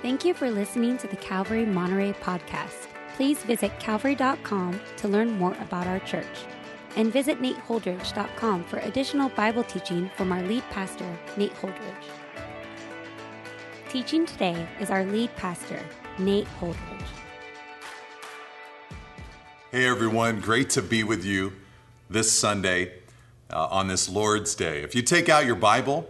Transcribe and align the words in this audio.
Thank 0.00 0.24
you 0.24 0.32
for 0.32 0.48
listening 0.48 0.96
to 0.98 1.08
the 1.08 1.16
Calvary 1.16 1.66
Monterey 1.66 2.12
podcast. 2.12 2.86
Please 3.16 3.42
visit 3.42 3.72
calvary.com 3.80 4.80
to 4.98 5.08
learn 5.08 5.32
more 5.32 5.56
about 5.60 5.88
our 5.88 5.98
church. 6.00 6.46
And 6.94 7.12
visit 7.12 7.42
nateholdridge.com 7.42 8.62
for 8.64 8.78
additional 8.78 9.28
Bible 9.30 9.64
teaching 9.64 10.08
from 10.16 10.30
our 10.30 10.40
lead 10.42 10.62
pastor, 10.70 11.18
Nate 11.36 11.54
Holdridge. 11.54 12.04
Teaching 13.88 14.24
today 14.24 14.68
is 14.78 14.90
our 14.90 15.04
lead 15.04 15.34
pastor, 15.34 15.82
Nate 16.16 16.46
Holdridge. 16.60 17.02
Hey 19.72 19.84
everyone, 19.84 20.40
great 20.40 20.70
to 20.70 20.82
be 20.82 21.02
with 21.02 21.24
you 21.24 21.54
this 22.08 22.30
Sunday 22.30 22.92
uh, 23.50 23.66
on 23.66 23.88
this 23.88 24.08
Lord's 24.08 24.54
Day. 24.54 24.82
If 24.82 24.94
you 24.94 25.02
take 25.02 25.28
out 25.28 25.44
your 25.44 25.56
Bible, 25.56 26.08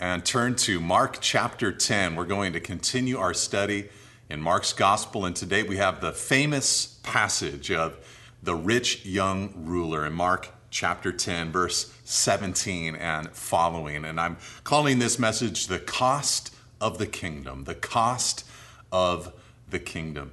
and 0.00 0.24
turn 0.24 0.54
to 0.54 0.80
Mark 0.80 1.18
chapter 1.20 1.72
10. 1.72 2.14
We're 2.14 2.24
going 2.24 2.52
to 2.52 2.60
continue 2.60 3.18
our 3.18 3.34
study 3.34 3.88
in 4.30 4.40
Mark's 4.40 4.72
gospel, 4.72 5.24
and 5.24 5.34
today 5.34 5.62
we 5.62 5.78
have 5.78 6.00
the 6.00 6.12
famous 6.12 6.98
passage 7.02 7.72
of 7.72 7.96
the 8.42 8.54
rich 8.54 9.04
young 9.04 9.52
ruler 9.56 10.06
in 10.06 10.12
Mark 10.12 10.50
chapter 10.70 11.10
10, 11.10 11.50
verse 11.50 11.92
17 12.04 12.94
and 12.94 13.30
following. 13.30 14.04
And 14.04 14.20
I'm 14.20 14.36
calling 14.62 15.00
this 15.00 15.18
message 15.18 15.66
the 15.66 15.80
cost 15.80 16.54
of 16.80 16.98
the 16.98 17.06
kingdom, 17.06 17.64
the 17.64 17.74
cost 17.74 18.44
of 18.92 19.32
the 19.68 19.80
kingdom. 19.80 20.32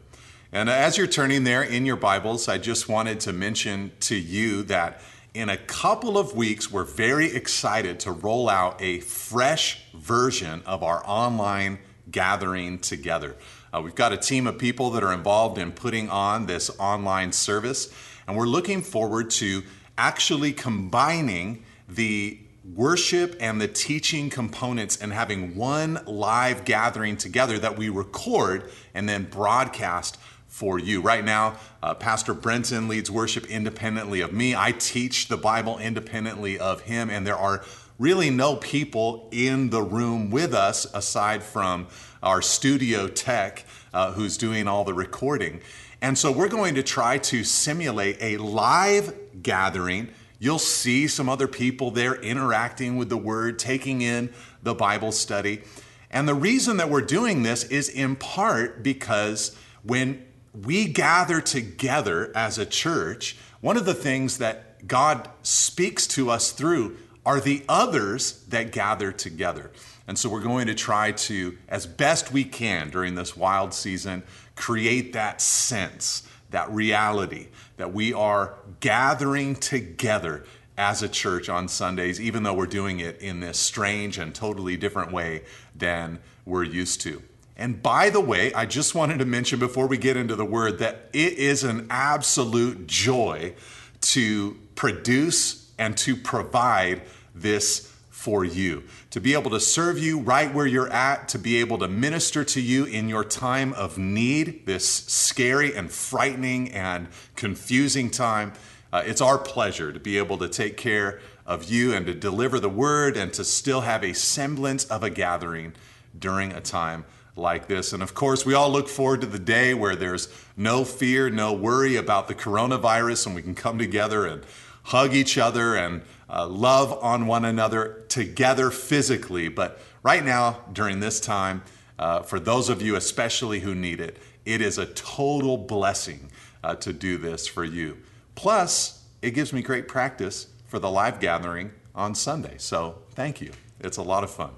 And 0.52 0.70
as 0.70 0.98
you're 0.98 1.08
turning 1.08 1.44
there 1.44 1.64
in 1.64 1.86
your 1.86 1.96
Bibles, 1.96 2.48
I 2.48 2.60
just 2.60 2.88
wanted 2.88 3.20
to 3.22 3.34
mention 3.34 3.92
to 4.02 4.16
you 4.16 4.62
that 4.64 5.02
in 5.36 5.50
a 5.50 5.58
couple 5.58 6.18
of 6.18 6.34
weeks, 6.34 6.72
we're 6.72 6.86
very 6.86 7.36
excited 7.36 8.00
to 8.00 8.12
roll 8.12 8.50
out 8.50 8.82
a 8.82 9.02
fresh 9.02 9.84
version 9.94 10.64
of 10.66 10.82
our 10.82 11.04
online 11.06 11.78
gathering 12.10 12.80
together. 12.80 13.36
Uh, 13.74 13.82
we've 13.82 13.96
got 13.96 14.14
a 14.14 14.18
team 14.18 14.48
of 14.48 14.58
people 14.58 14.92
that 14.92 15.04
are 15.04 15.12
involved 15.12 15.58
in 15.58 15.74
putting 15.74 16.10
on 16.10 16.46
this 16.46 16.72
online 16.80 17.34
service, 17.34 17.94
and 18.26 18.38
we're 18.38 18.46
looking 18.46 18.82
forward 18.82 19.30
to 19.30 19.62
actually 19.98 20.54
combining 20.54 21.66
the 21.90 22.40
worship 22.74 23.36
and 23.42 23.60
the 23.60 23.68
teaching 23.68 24.30
components 24.30 24.96
and 24.96 25.12
having 25.12 25.54
one 25.54 26.00
live 26.06 26.64
gathering 26.64 27.18
together 27.18 27.60
that 27.60 27.78
we 27.78 27.90
record 27.90 28.72
and 28.94 29.08
then 29.08 29.26
broadcast 29.26 30.18
for 30.56 30.80
you. 30.80 31.02
Right 31.02 31.26
now, 31.26 31.58
uh, 31.84 31.94
Pastor 31.96 32.34
Brenton 32.34 32.88
leads 32.88 33.12
worship 33.12 33.46
independently 33.48 34.22
of 34.22 34.32
me. 34.32 34.56
I 34.56 34.72
teach 34.72 35.28
the 35.28 35.36
Bible 35.36 35.80
independently 35.80 36.58
of 36.58 36.80
him, 36.80 37.10
and 37.10 37.28
there 37.28 37.36
are 37.36 37.62
really 38.00 38.30
no 38.30 38.56
people 38.56 39.28
in 39.34 39.70
the 39.70 39.82
room 39.82 40.32
with 40.32 40.54
us 40.54 40.88
aside 40.94 41.44
from 41.44 41.88
our 42.24 42.42
studio 42.42 43.10
tech 43.10 43.66
uh, 43.94 44.14
who's 44.14 44.38
doing 44.38 44.66
all 44.66 44.86
the 44.86 44.94
recording. 44.94 45.60
And 46.02 46.18
so 46.18 46.32
we're 46.32 46.48
going 46.48 46.76
to 46.76 46.84
try 46.84 47.18
to 47.18 47.44
simulate 47.44 48.16
a 48.22 48.38
live 48.38 49.14
gathering. 49.44 50.08
You'll 50.40 50.58
see 50.58 51.10
some 51.10 51.28
other 51.28 51.50
people 51.50 51.92
there 51.92 52.16
interacting 52.16 52.96
with 52.96 53.10
the 53.10 53.18
word, 53.18 53.60
taking 53.60 54.02
in 54.02 54.32
the 54.64 54.74
Bible 54.74 55.12
study. 55.12 55.64
And 56.10 56.30
the 56.30 56.34
reason 56.34 56.78
that 56.78 56.90
we're 56.90 57.02
doing 57.02 57.44
this 57.44 57.66
is 57.66 57.90
in 57.90 58.16
part 58.16 58.82
because 58.82 59.54
when 59.84 60.26
we 60.64 60.86
gather 60.86 61.42
together 61.42 62.32
as 62.36 62.58
a 62.58 62.66
church, 62.66 63.38
one 63.62 63.78
of 63.78 63.86
the 63.86 63.94
things 63.94 64.38
that 64.38 64.88
God 64.88 65.30
speaks 65.42 66.08
to 66.08 66.30
us 66.30 66.52
through 66.52 66.98
are 67.26 67.40
the 67.40 67.64
others 67.68 68.44
that 68.50 68.72
gather 68.72 69.12
together. 69.12 69.72
And 70.08 70.18
so 70.18 70.30
we're 70.30 70.42
going 70.42 70.68
to 70.68 70.76
try 70.76 71.12
to, 71.12 71.58
as 71.68 71.88
best 71.88 72.32
we 72.32 72.44
can 72.44 72.92
during 72.92 73.16
this 73.16 73.36
wild 73.36 73.74
season, 73.74 74.24
create 74.56 75.14
that 75.14 75.42
sense, 75.42 76.28
that 76.52 76.70
reality 76.72 77.48
that 77.78 77.92
we 77.94 78.14
are 78.14 78.54
gathering 78.80 79.56
together 79.56 80.46
as 80.78 81.02
a 81.02 81.10
church 81.10 81.50
on 81.50 81.68
Sundays, 81.68 82.22
even 82.22 82.44
though 82.44 82.54
we're 82.54 82.68
doing 82.68 83.00
it 83.00 83.20
in 83.22 83.40
this 83.40 83.58
strange 83.58 84.18
and 84.18 84.36
totally 84.36 84.78
different 84.78 85.12
way 85.12 85.42
than 85.74 86.20
we're 86.46 86.64
used 86.64 87.02
to. 87.02 87.22
And 87.58 87.82
by 87.82 88.10
the 88.10 88.20
way, 88.20 88.54
I 88.54 88.66
just 88.66 88.96
wanted 88.96 89.20
to 89.20 89.26
mention 89.26 89.60
before 89.60 89.88
we 89.88 89.98
get 89.98 90.18
into 90.18 90.36
the 90.36 90.46
word 90.46 90.80
that 90.80 91.10
it 91.14 91.34
is 91.34 91.64
an 91.64 91.88
absolute 91.90 92.86
joy 92.86 93.54
to 94.02 94.58
produce 94.76 95.72
and 95.78 95.98
to 95.98 96.16
provide 96.16 97.02
this 97.34 97.92
for 98.10 98.44
you. 98.44 98.84
To 99.12 99.22
be 99.22 99.34
able 99.34 99.52
to 99.52 99.60
serve 99.60 100.00
you 100.00 100.20
right 100.20 100.54
where 100.54 100.66
you're 100.66 100.92
at, 100.92 101.30
to 101.30 101.40
be 101.40 101.58
able 101.58 101.78
to 101.78 101.88
minister 101.88 102.44
to 102.44 102.62
you 102.62 102.86
in 102.86 103.08
your 103.08 103.24
time 103.24 103.72
of 103.74 103.98
need, 103.98 104.66
this 104.66 104.88
scary 104.88 105.76
and 105.76 105.92
frightening 105.92 106.72
and 106.72 107.08
confusing 107.36 108.10
time. 108.10 108.54
Uh, 108.92 109.04
it's 109.06 109.22
our 109.22 109.38
pleasure 109.38 109.94
to 109.94 110.00
be 110.00 110.18
able 110.18 110.38
to 110.40 110.50
take 110.50 110.76
care 110.76 111.22
of 111.46 111.66
you 111.66 111.94
and 111.94 112.06
to 112.08 112.14
deliver 112.14 112.60
the 112.60 112.70
word 112.70 113.16
and 113.16 113.32
to 113.34 113.44
still 113.46 113.82
have 113.82 114.04
a 114.04 114.14
semblance 114.14 114.86
of 114.86 115.04
a 115.04 115.10
gathering 115.10 115.74
during 116.18 116.52
a 116.52 116.62
time 116.62 117.06
like 117.36 117.68
this. 117.68 117.94
And 117.94 118.02
of 118.02 118.14
course, 118.14 118.46
we 118.46 118.54
all 118.54 118.70
look 118.70 118.88
forward 118.88 119.22
to 119.22 119.28
the 119.28 119.40
day 119.40 119.74
where 119.74 119.96
there's 119.96 120.30
no 120.56 120.86
fear, 120.86 121.30
no 121.30 121.54
worry 121.54 121.96
about 121.96 122.28
the 122.28 122.36
coronavirus, 122.36 123.28
and 123.28 123.36
we 123.36 123.42
can 123.42 123.56
come 123.56 123.78
together 123.78 124.26
and 124.26 124.44
hug 124.84 125.14
each 125.14 125.38
other 125.38 125.76
and 125.76 126.02
uh, 126.30 126.48
love 126.48 126.98
on 127.04 127.28
one 127.28 127.46
another 127.46 128.04
together 128.08 128.72
physically. 128.72 129.48
But 129.50 129.80
right 130.04 130.24
now, 130.24 130.62
during 130.72 131.00
this 131.00 131.20
time, 131.20 131.64
uh, 131.98 132.22
for 132.22 132.40
those 132.40 132.70
of 132.70 132.82
you 132.82 132.96
especially 132.96 133.62
who 133.62 133.76
need 133.76 134.00
it, 134.00 134.18
it 134.46 134.62
is 134.62 134.78
a 134.78 134.86
total 134.86 135.58
blessing 135.58 136.30
uh, 136.64 136.76
to 136.76 136.94
do 136.94 137.18
this 137.18 137.48
for 137.48 137.64
you. 137.64 137.98
Plus, 138.36 139.04
it 139.22 139.32
gives 139.32 139.54
me 139.54 139.62
great 139.62 139.88
practice 139.88 140.48
for 140.68 140.80
the 140.80 140.90
live 140.90 141.20
gathering 141.20 141.72
on 141.94 142.14
Sunday. 142.14 142.56
So 142.58 143.00
thank 143.12 143.42
you. 143.42 143.52
It's 143.80 143.98
a 143.98 144.04
lot 144.04 144.24
of 144.24 144.30
fun. 144.30 144.52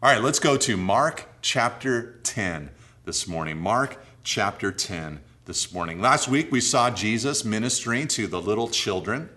All 0.00 0.08
right, 0.08 0.22
let's 0.22 0.38
go 0.38 0.56
to 0.58 0.76
Mark 0.76 1.26
chapter 1.42 2.20
10 2.22 2.70
this 3.04 3.26
morning. 3.26 3.58
Mark 3.58 4.00
chapter 4.22 4.70
10 4.70 5.18
this 5.46 5.72
morning. 5.74 6.00
Last 6.00 6.28
week 6.28 6.52
we 6.52 6.60
saw 6.60 6.88
Jesus 6.88 7.44
ministering 7.44 8.06
to 8.06 8.28
the 8.28 8.40
little 8.40 8.68
children. 8.68 9.28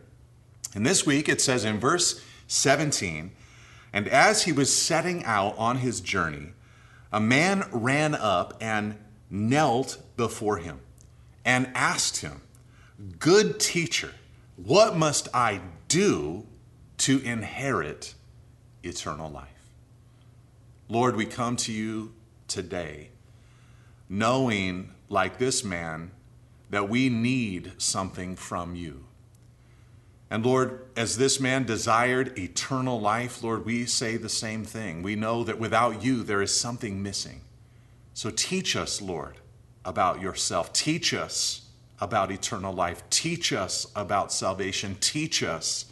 And 0.76 0.86
this 0.86 1.04
week 1.04 1.28
it 1.28 1.42
says 1.42 1.66
in 1.66 1.80
verse 1.80 2.24
17, 2.46 3.32
and 3.92 4.08
as 4.08 4.44
he 4.44 4.52
was 4.52 4.72
setting 4.72 5.26
out 5.26 5.58
on 5.58 5.78
his 5.78 6.00
journey, 6.00 6.50
a 7.12 7.20
man 7.20 7.68
ran 7.72 8.14
up 8.14 8.56
and 8.62 9.00
knelt 9.32 9.98
before 10.16 10.58
him 10.58 10.80
and 11.44 11.72
asked 11.74 12.18
him, 12.18 12.40
Good 13.18 13.60
teacher, 13.60 14.12
what 14.58 14.96
must 14.96 15.28
I 15.34 15.60
do 15.88 16.46
to 17.00 17.20
inherit 17.24 18.14
eternal 18.84 19.32
life? 19.32 19.51
Lord, 20.92 21.16
we 21.16 21.26
come 21.26 21.56
to 21.56 21.72
you 21.72 22.12
today 22.50 23.12
knowing, 24.10 24.92
like 25.08 25.38
this 25.38 25.64
man, 25.64 26.12
that 26.70 26.90
we 26.90 27.08
need 27.08 27.72
something 27.78 28.36
from 28.36 28.76
you. 28.76 29.06
And 30.30 30.46
Lord, 30.46 30.82
as 30.98 31.18
this 31.18 31.40
man 31.40 31.64
desired 31.64 32.38
eternal 32.38 33.00
life, 33.00 33.42
Lord, 33.42 33.66
we 33.66 33.86
say 33.86 34.18
the 34.18 34.28
same 34.28 34.66
thing. 34.66 35.02
We 35.02 35.16
know 35.16 35.46
that 35.46 35.58
without 35.58 36.04
you, 36.04 36.24
there 36.24 36.42
is 36.42 36.60
something 36.60 37.02
missing. 37.02 37.40
So 38.14 38.30
teach 38.30 38.76
us, 38.76 39.02
Lord, 39.02 39.38
about 39.86 40.20
yourself. 40.20 40.74
Teach 40.74 41.14
us 41.14 41.70
about 42.02 42.32
eternal 42.32 42.74
life. 42.74 43.02
Teach 43.10 43.54
us 43.54 43.90
about 43.96 44.34
salvation. 44.34 44.98
Teach 45.00 45.42
us 45.42 45.86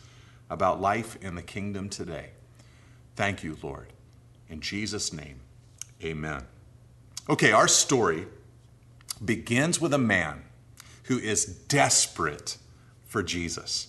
about 0.49 0.81
life 0.81 1.17
in 1.21 1.35
the 1.35 1.41
kingdom 1.41 1.87
today. 1.87 2.31
Thank 3.15 3.45
you, 3.45 3.57
Lord. 3.63 3.93
In 4.49 4.61
Jesus' 4.61 5.13
name, 5.13 5.41
amen. 6.03 6.43
Okay, 7.29 7.51
our 7.51 7.67
story 7.67 8.25
begins 9.23 9.79
with 9.79 9.93
a 9.93 9.99
man 9.99 10.43
who 11.03 11.19
is 11.19 11.45
desperate 11.45 12.57
for 13.05 13.21
Jesus. 13.21 13.87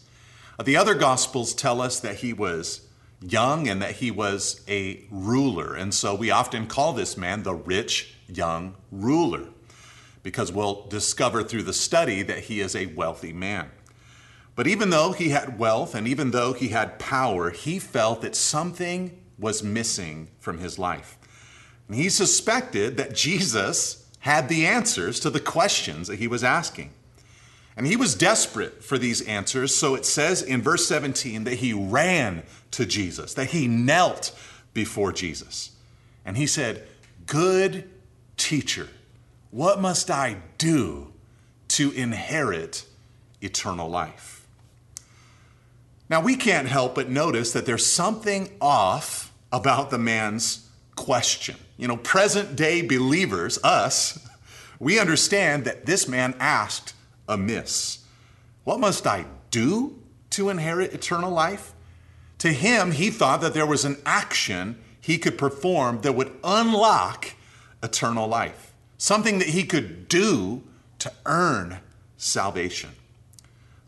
Uh, 0.59 0.63
the 0.63 0.77
other 0.77 0.95
gospels 0.95 1.55
tell 1.55 1.81
us 1.81 2.01
that 2.01 2.17
he 2.17 2.33
was 2.33 2.87
young 3.23 3.69
and 3.69 3.81
that 3.81 3.97
he 3.97 4.11
was 4.11 4.63
a 4.69 5.05
ruler. 5.11 5.75
And 5.75 5.95
so 5.95 6.15
we 6.15 6.31
often 6.31 6.67
call 6.67 6.93
this 6.93 7.17
man 7.17 7.43
the 7.43 7.55
rich 7.55 8.15
young 8.29 8.75
ruler 8.91 9.49
because 10.23 10.53
we'll 10.53 10.87
discover 10.87 11.43
through 11.43 11.63
the 11.63 11.73
study 11.73 12.23
that 12.23 12.41
he 12.45 12.61
is 12.61 12.77
a 12.77 12.87
wealthy 12.87 13.33
man. 13.33 13.71
But 14.55 14.67
even 14.67 14.91
though 14.91 15.13
he 15.13 15.31
had 15.31 15.59
wealth 15.59 15.95
and 15.95 16.07
even 16.07 16.33
though 16.33 16.53
he 16.53 16.69
had 16.69 16.99
power, 16.99 17.51
he 17.51 17.79
felt 17.79 18.21
that 18.23 18.37
something 18.37 19.20
was 19.41 19.63
missing 19.63 20.29
from 20.39 20.59
his 20.59 20.79
life. 20.79 21.19
And 21.89 21.97
he 21.97 22.09
suspected 22.09 22.97
that 22.99 23.15
Jesus 23.15 24.07
had 24.21 24.49
the 24.49 24.67
answers 24.67 25.19
to 25.21 25.31
the 25.31 25.41
questions 25.41 26.09
that 26.09 26.19
he 26.19 26.29
was 26.29 26.45
asking. 26.45 26.91
And 27.77 27.87
he 27.87 27.97
was 27.97 28.15
desperate 28.15 28.85
for 28.85 28.99
these 28.99 29.23
answers. 29.23 29.75
So 29.75 29.95
it 29.95 30.05
says 30.05 30.43
in 30.43 30.61
verse 30.61 30.87
17 30.87 31.45
that 31.45 31.55
he 31.55 31.73
ran 31.73 32.43
to 32.73 32.85
Jesus, 32.85 33.35
that 33.35 33.51
he 33.51 33.67
knelt 33.67 34.39
before 34.75 35.13
Jesus. 35.13 35.71
And 36.25 36.37
he 36.37 36.47
said, 36.47 36.87
Good 37.27 37.89
Teacher, 38.37 38.89
what 39.51 39.81
must 39.81 40.11
I 40.11 40.37
do 40.59 41.13
to 41.69 41.91
inherit 41.93 42.85
eternal 43.41 43.89
life? 43.89 44.47
Now, 46.09 46.21
we 46.21 46.35
can't 46.35 46.69
help 46.69 46.97
but 46.97 47.09
notice 47.09 47.53
that 47.53 47.67
there's 47.67 47.87
something 47.87 48.51
off 48.61 49.30
about 49.53 49.91
the 49.91 49.99
man's 49.99 50.69
question. 50.97 51.57
You 51.77 51.89
know, 51.89 51.97
present 51.97 52.57
day 52.57 52.83
believers, 52.83 53.59
us, 53.65 54.27
we 54.79 54.99
understand 54.99 55.65
that 55.65 55.87
this 55.87 56.09
man 56.09 56.35
asked 56.39 56.95
amiss. 57.29 58.05
What 58.65 58.81
must 58.81 59.07
I 59.07 59.27
do 59.51 59.99
to 60.31 60.49
inherit 60.49 60.95
eternal 60.95 61.31
life? 61.31 61.73
To 62.39 62.53
him, 62.53 62.93
he 62.93 63.11
thought 63.11 63.41
that 63.43 63.55
there 63.55 63.67
was 63.67 63.85
an 63.85 63.99
action 64.07 64.79
he 65.01 65.19
could 65.19 65.37
perform 65.37 66.01
that 66.03 66.15
would 66.15 66.33
unlock 66.45 67.35
eternal 67.83 68.29
life, 68.29 68.73
something 68.99 69.39
that 69.39 69.49
he 69.49 69.65
could 69.65 70.09
do 70.09 70.63
to 70.99 71.13
earn 71.27 71.79
salvation. 72.17 72.91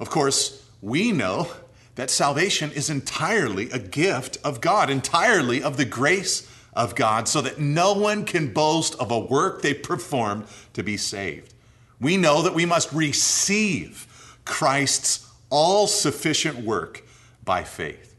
Of 0.00 0.10
course, 0.10 0.66
we 0.80 1.12
know 1.12 1.48
that 1.94 2.10
salvation 2.10 2.72
is 2.72 2.88
entirely 2.88 3.70
a 3.70 3.78
gift 3.78 4.38
of 4.44 4.60
God, 4.60 4.88
entirely 4.88 5.62
of 5.62 5.76
the 5.76 5.84
grace 5.84 6.48
of 6.72 6.94
God, 6.94 7.28
so 7.28 7.40
that 7.42 7.60
no 7.60 7.92
one 7.92 8.24
can 8.24 8.52
boast 8.52 8.94
of 8.96 9.10
a 9.10 9.18
work 9.18 9.60
they 9.60 9.74
performed 9.74 10.46
to 10.72 10.82
be 10.82 10.96
saved. 10.96 11.52
We 12.00 12.16
know 12.16 12.42
that 12.42 12.54
we 12.54 12.64
must 12.64 12.92
receive 12.92 14.36
Christ's 14.44 15.28
all 15.50 15.86
sufficient 15.86 16.64
work 16.64 17.04
by 17.44 17.62
faith. 17.62 18.16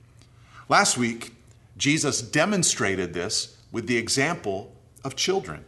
Last 0.69 0.97
week, 0.97 1.33
Jesus 1.77 2.21
demonstrated 2.21 3.13
this 3.13 3.57
with 3.71 3.87
the 3.87 3.97
example 3.97 4.71
of 5.03 5.15
children. 5.15 5.65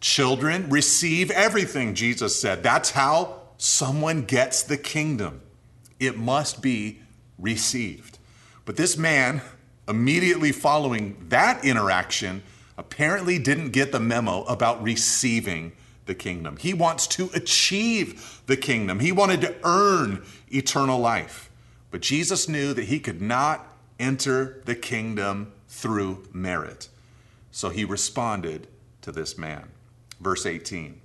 Children 0.00 0.70
receive 0.70 1.30
everything, 1.30 1.94
Jesus 1.94 2.40
said. 2.40 2.62
That's 2.62 2.90
how 2.90 3.42
someone 3.58 4.22
gets 4.22 4.62
the 4.62 4.78
kingdom. 4.78 5.42
It 6.00 6.18
must 6.18 6.62
be 6.62 7.01
received. 7.38 8.18
But 8.64 8.76
this 8.76 8.96
man, 8.96 9.42
immediately 9.88 10.52
following 10.52 11.16
that 11.28 11.64
interaction, 11.64 12.42
apparently 12.78 13.38
didn't 13.38 13.70
get 13.70 13.92
the 13.92 14.00
memo 14.00 14.44
about 14.44 14.82
receiving 14.82 15.72
the 16.06 16.14
kingdom. 16.14 16.56
He 16.56 16.74
wants 16.74 17.06
to 17.08 17.30
achieve 17.34 18.42
the 18.46 18.56
kingdom, 18.56 19.00
he 19.00 19.12
wanted 19.12 19.40
to 19.42 19.54
earn 19.64 20.24
eternal 20.48 20.98
life. 20.98 21.50
But 21.90 22.00
Jesus 22.00 22.48
knew 22.48 22.72
that 22.74 22.84
he 22.84 22.98
could 22.98 23.20
not 23.20 23.66
enter 24.00 24.62
the 24.64 24.74
kingdom 24.74 25.52
through 25.68 26.26
merit. 26.32 26.88
So 27.50 27.68
he 27.68 27.84
responded 27.84 28.66
to 29.02 29.12
this 29.12 29.36
man. 29.36 29.68
Verse 30.20 30.46
18. 30.46 31.00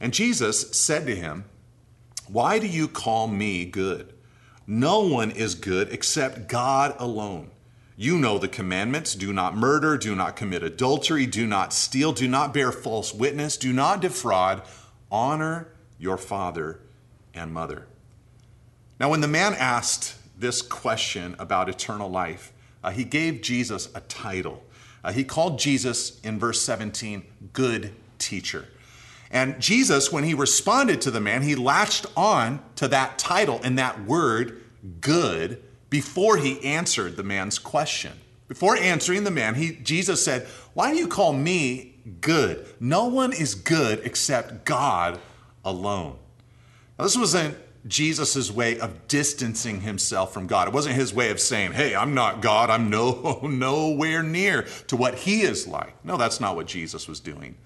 And 0.00 0.12
Jesus 0.12 0.70
said 0.72 1.06
to 1.06 1.14
him, 1.14 1.44
Why 2.26 2.58
do 2.58 2.66
you 2.66 2.88
call 2.88 3.28
me 3.28 3.64
good? 3.64 4.12
No 4.70 5.00
one 5.00 5.32
is 5.32 5.56
good 5.56 5.88
except 5.90 6.46
God 6.46 6.94
alone. 7.00 7.50
You 7.96 8.16
know 8.16 8.38
the 8.38 8.46
commandments 8.46 9.16
do 9.16 9.32
not 9.32 9.56
murder, 9.56 9.98
do 9.98 10.14
not 10.14 10.36
commit 10.36 10.62
adultery, 10.62 11.26
do 11.26 11.44
not 11.44 11.72
steal, 11.72 12.12
do 12.12 12.28
not 12.28 12.54
bear 12.54 12.70
false 12.70 13.12
witness, 13.12 13.56
do 13.56 13.72
not 13.72 14.00
defraud, 14.00 14.62
honor 15.10 15.66
your 15.98 16.16
father 16.16 16.78
and 17.34 17.52
mother. 17.52 17.88
Now, 19.00 19.10
when 19.10 19.22
the 19.22 19.26
man 19.26 19.54
asked 19.54 20.14
this 20.38 20.62
question 20.62 21.34
about 21.40 21.68
eternal 21.68 22.08
life, 22.08 22.52
uh, 22.84 22.92
he 22.92 23.02
gave 23.02 23.42
Jesus 23.42 23.88
a 23.92 24.02
title. 24.02 24.62
Uh, 25.02 25.10
he 25.10 25.24
called 25.24 25.58
Jesus 25.58 26.20
in 26.20 26.38
verse 26.38 26.62
17, 26.62 27.24
Good 27.52 27.92
Teacher. 28.20 28.68
And 29.30 29.60
Jesus, 29.60 30.10
when 30.10 30.24
he 30.24 30.34
responded 30.34 31.00
to 31.02 31.10
the 31.10 31.20
man, 31.20 31.42
he 31.42 31.54
latched 31.54 32.06
on 32.16 32.62
to 32.76 32.88
that 32.88 33.18
title 33.18 33.60
and 33.62 33.78
that 33.78 34.04
word, 34.04 34.62
good, 35.00 35.62
before 35.88 36.36
he 36.36 36.62
answered 36.64 37.16
the 37.16 37.22
man's 37.22 37.58
question. 37.58 38.12
Before 38.48 38.76
answering 38.76 39.22
the 39.24 39.30
man, 39.30 39.54
he, 39.54 39.72
Jesus 39.76 40.24
said, 40.24 40.46
Why 40.74 40.92
do 40.92 40.98
you 40.98 41.06
call 41.06 41.32
me 41.32 41.94
good? 42.20 42.66
No 42.80 43.06
one 43.06 43.32
is 43.32 43.54
good 43.54 44.00
except 44.04 44.64
God 44.64 45.20
alone. 45.64 46.16
Now, 46.98 47.04
this 47.04 47.16
wasn't 47.16 47.56
Jesus' 47.86 48.50
way 48.50 48.78
of 48.78 49.08
distancing 49.08 49.80
himself 49.80 50.34
from 50.34 50.46
God. 50.46 50.68
It 50.68 50.74
wasn't 50.74 50.96
his 50.96 51.14
way 51.14 51.30
of 51.30 51.40
saying, 51.40 51.72
hey, 51.72 51.94
I'm 51.94 52.14
not 52.14 52.42
God, 52.42 52.68
I'm 52.70 52.90
no, 52.90 53.40
nowhere 53.44 54.22
near 54.22 54.62
to 54.88 54.96
what 54.96 55.14
he 55.14 55.42
is 55.42 55.66
like. 55.66 56.04
No, 56.04 56.16
that's 56.16 56.40
not 56.40 56.56
what 56.56 56.66
Jesus 56.66 57.08
was 57.08 57.20
doing. 57.20 57.56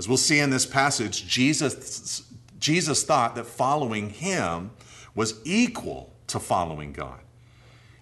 As 0.00 0.08
we'll 0.08 0.16
see 0.16 0.38
in 0.38 0.48
this 0.48 0.64
passage, 0.64 1.26
Jesus, 1.26 2.22
Jesus 2.58 3.04
thought 3.04 3.34
that 3.34 3.44
following 3.44 4.08
him 4.08 4.70
was 5.14 5.34
equal 5.44 6.14
to 6.28 6.40
following 6.40 6.94
God. 6.94 7.20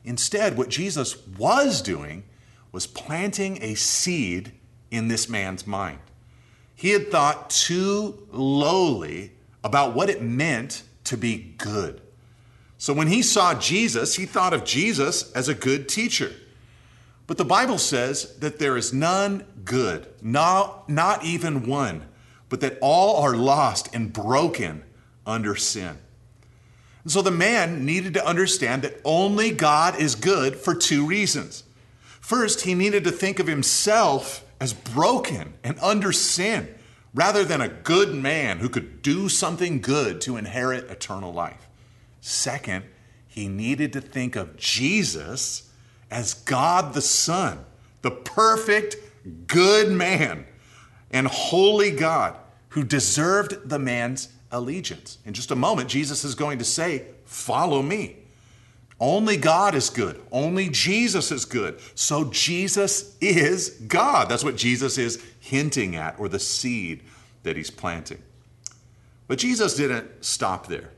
Instead, 0.04 0.56
what 0.56 0.68
Jesus 0.68 1.26
was 1.26 1.82
doing 1.82 2.22
was 2.70 2.86
planting 2.86 3.60
a 3.60 3.74
seed 3.74 4.52
in 4.92 5.08
this 5.08 5.28
man's 5.28 5.66
mind. 5.66 5.98
He 6.76 6.90
had 6.90 7.10
thought 7.10 7.50
too 7.50 8.28
lowly 8.30 9.32
about 9.64 9.92
what 9.92 10.08
it 10.08 10.22
meant 10.22 10.84
to 11.02 11.16
be 11.16 11.52
good. 11.58 12.00
So 12.76 12.92
when 12.92 13.08
he 13.08 13.22
saw 13.22 13.54
Jesus, 13.54 14.14
he 14.14 14.24
thought 14.24 14.54
of 14.54 14.64
Jesus 14.64 15.32
as 15.32 15.48
a 15.48 15.54
good 15.54 15.88
teacher. 15.88 16.30
But 17.28 17.36
the 17.36 17.44
Bible 17.44 17.76
says 17.76 18.36
that 18.38 18.58
there 18.58 18.76
is 18.76 18.92
none 18.92 19.44
good, 19.62 20.08
not, 20.22 20.88
not 20.88 21.24
even 21.24 21.68
one, 21.68 22.08
but 22.48 22.62
that 22.62 22.78
all 22.80 23.22
are 23.22 23.36
lost 23.36 23.94
and 23.94 24.10
broken 24.10 24.82
under 25.26 25.54
sin. 25.54 25.98
And 27.04 27.12
so 27.12 27.20
the 27.20 27.30
man 27.30 27.84
needed 27.84 28.14
to 28.14 28.26
understand 28.26 28.80
that 28.80 28.98
only 29.04 29.50
God 29.50 30.00
is 30.00 30.14
good 30.14 30.56
for 30.56 30.74
two 30.74 31.06
reasons. 31.06 31.64
First, 32.18 32.62
he 32.62 32.72
needed 32.72 33.04
to 33.04 33.12
think 33.12 33.38
of 33.38 33.46
himself 33.46 34.42
as 34.58 34.72
broken 34.72 35.52
and 35.62 35.78
under 35.80 36.12
sin 36.12 36.74
rather 37.12 37.44
than 37.44 37.60
a 37.60 37.68
good 37.68 38.14
man 38.14 38.58
who 38.58 38.70
could 38.70 39.02
do 39.02 39.28
something 39.28 39.82
good 39.82 40.22
to 40.22 40.38
inherit 40.38 40.90
eternal 40.90 41.34
life. 41.34 41.68
Second, 42.22 42.86
he 43.26 43.48
needed 43.48 43.92
to 43.92 44.00
think 44.00 44.34
of 44.34 44.56
Jesus 44.56 45.67
as 46.10 46.34
God 46.34 46.94
the 46.94 47.02
Son, 47.02 47.64
the 48.02 48.10
perfect, 48.10 48.96
good 49.46 49.90
man 49.90 50.46
and 51.10 51.26
holy 51.26 51.90
God 51.90 52.36
who 52.70 52.84
deserved 52.84 53.68
the 53.68 53.78
man's 53.78 54.28
allegiance. 54.50 55.18
In 55.24 55.34
just 55.34 55.50
a 55.50 55.56
moment, 55.56 55.88
Jesus 55.88 56.24
is 56.24 56.34
going 56.34 56.58
to 56.58 56.64
say, 56.64 57.06
Follow 57.24 57.82
me. 57.82 58.16
Only 59.00 59.36
God 59.36 59.74
is 59.74 59.90
good. 59.90 60.20
Only 60.32 60.68
Jesus 60.70 61.30
is 61.30 61.44
good. 61.44 61.78
So 61.94 62.24
Jesus 62.30 63.16
is 63.20 63.70
God. 63.86 64.28
That's 64.28 64.42
what 64.42 64.56
Jesus 64.56 64.98
is 64.98 65.22
hinting 65.38 65.94
at, 65.94 66.18
or 66.18 66.28
the 66.28 66.40
seed 66.40 67.02
that 67.44 67.56
he's 67.56 67.70
planting. 67.70 68.22
But 69.28 69.38
Jesus 69.38 69.76
didn't 69.76 70.24
stop 70.24 70.66
there. 70.66 70.90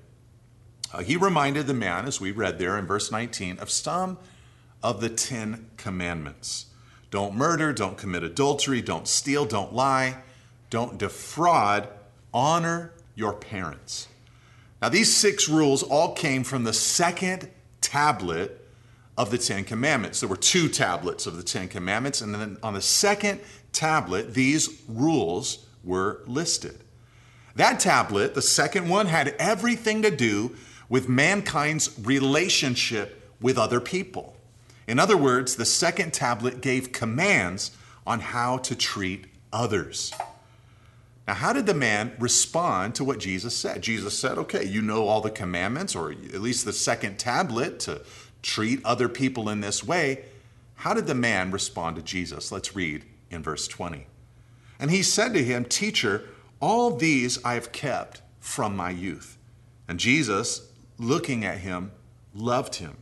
Uh, 0.92 1.02
he 1.02 1.16
reminded 1.16 1.66
the 1.66 1.75
man, 1.75 2.06
as 2.06 2.20
we 2.20 2.30
read 2.30 2.58
there 2.58 2.78
in 2.78 2.87
verse 2.87 3.12
19, 3.12 3.58
of 3.58 3.68
some 3.68 4.16
of 4.82 5.00
the 5.00 5.08
Ten 5.08 5.66
Commandments. 5.76 6.66
Don't 7.10 7.34
murder, 7.34 7.72
don't 7.72 7.99
commit 7.99 8.22
adultery, 8.22 8.80
don't 8.80 9.08
steal, 9.08 9.44
don't 9.44 9.75
lie, 9.75 10.18
don't 10.70 10.96
defraud, 10.99 11.88
honor 12.32 12.92
your 13.14 13.32
parents. 13.32 14.08
Now, 14.80 14.88
these 14.88 15.14
six 15.14 15.49
rules 15.49 15.82
all 15.82 16.14
came 16.14 16.44
from 16.44 16.64
the 16.64 16.72
second 16.72 17.50
tablet 17.80 18.66
of 19.18 19.30
the 19.30 19.38
Ten 19.38 19.64
Commandments. 19.64 20.20
There 20.20 20.28
were 20.28 20.37
two 20.37 20.68
tablets 20.68 21.26
of 21.26 21.37
the 21.37 21.42
Ten 21.42 21.68
Commandments, 21.68 22.20
and 22.20 22.34
then 22.34 22.56
on 22.62 22.75
the 22.75 22.80
second 22.80 23.40
tablet, 23.72 24.34
these 24.34 24.82
rules 24.88 25.66
were 25.84 26.22
listed. 26.26 26.78
That 27.56 27.80
tablet, 27.80 28.34
the 28.34 28.42
second 28.42 28.88
one, 28.88 29.06
had 29.06 29.34
everything 29.38 30.02
to 30.02 30.10
do 30.10 30.56
with 30.88 31.08
mankind's 31.08 31.99
relationship 32.00 33.30
with 33.40 33.58
other 33.58 33.80
people. 33.80 34.29
In 34.90 34.99
other 34.99 35.16
words, 35.16 35.54
the 35.54 35.64
second 35.64 36.12
tablet 36.12 36.61
gave 36.61 36.90
commands 36.90 37.70
on 38.04 38.18
how 38.18 38.59
to 38.59 38.75
treat 38.75 39.26
others. 39.52 40.12
Now, 41.28 41.35
how 41.35 41.52
did 41.52 41.66
the 41.66 41.75
man 41.75 42.12
respond 42.18 42.97
to 42.97 43.04
what 43.04 43.20
Jesus 43.20 43.56
said? 43.56 43.82
Jesus 43.82 44.18
said, 44.18 44.37
Okay, 44.37 44.64
you 44.64 44.82
know 44.82 45.06
all 45.06 45.20
the 45.20 45.30
commandments, 45.30 45.94
or 45.94 46.11
at 46.11 46.40
least 46.40 46.64
the 46.64 46.73
second 46.73 47.20
tablet 47.20 47.78
to 47.80 48.02
treat 48.42 48.85
other 48.85 49.09
people 49.09 49.49
in 49.49 49.61
this 49.61 49.85
way. 49.85 50.25
How 50.75 50.92
did 50.92 51.06
the 51.06 51.14
man 51.14 51.52
respond 51.52 51.94
to 51.94 52.02
Jesus? 52.02 52.50
Let's 52.50 52.75
read 52.75 53.04
in 53.30 53.44
verse 53.44 53.68
20. 53.68 54.09
And 54.80 54.90
he 54.90 55.04
said 55.04 55.35
to 55.35 55.44
him, 55.44 55.66
Teacher, 55.66 56.25
all 56.59 56.97
these 56.97 57.38
I 57.44 57.54
have 57.54 57.70
kept 57.70 58.23
from 58.40 58.75
my 58.75 58.90
youth. 58.90 59.38
And 59.87 60.00
Jesus, 60.00 60.68
looking 60.99 61.44
at 61.44 61.59
him, 61.59 61.92
loved 62.35 62.75
him 62.75 62.97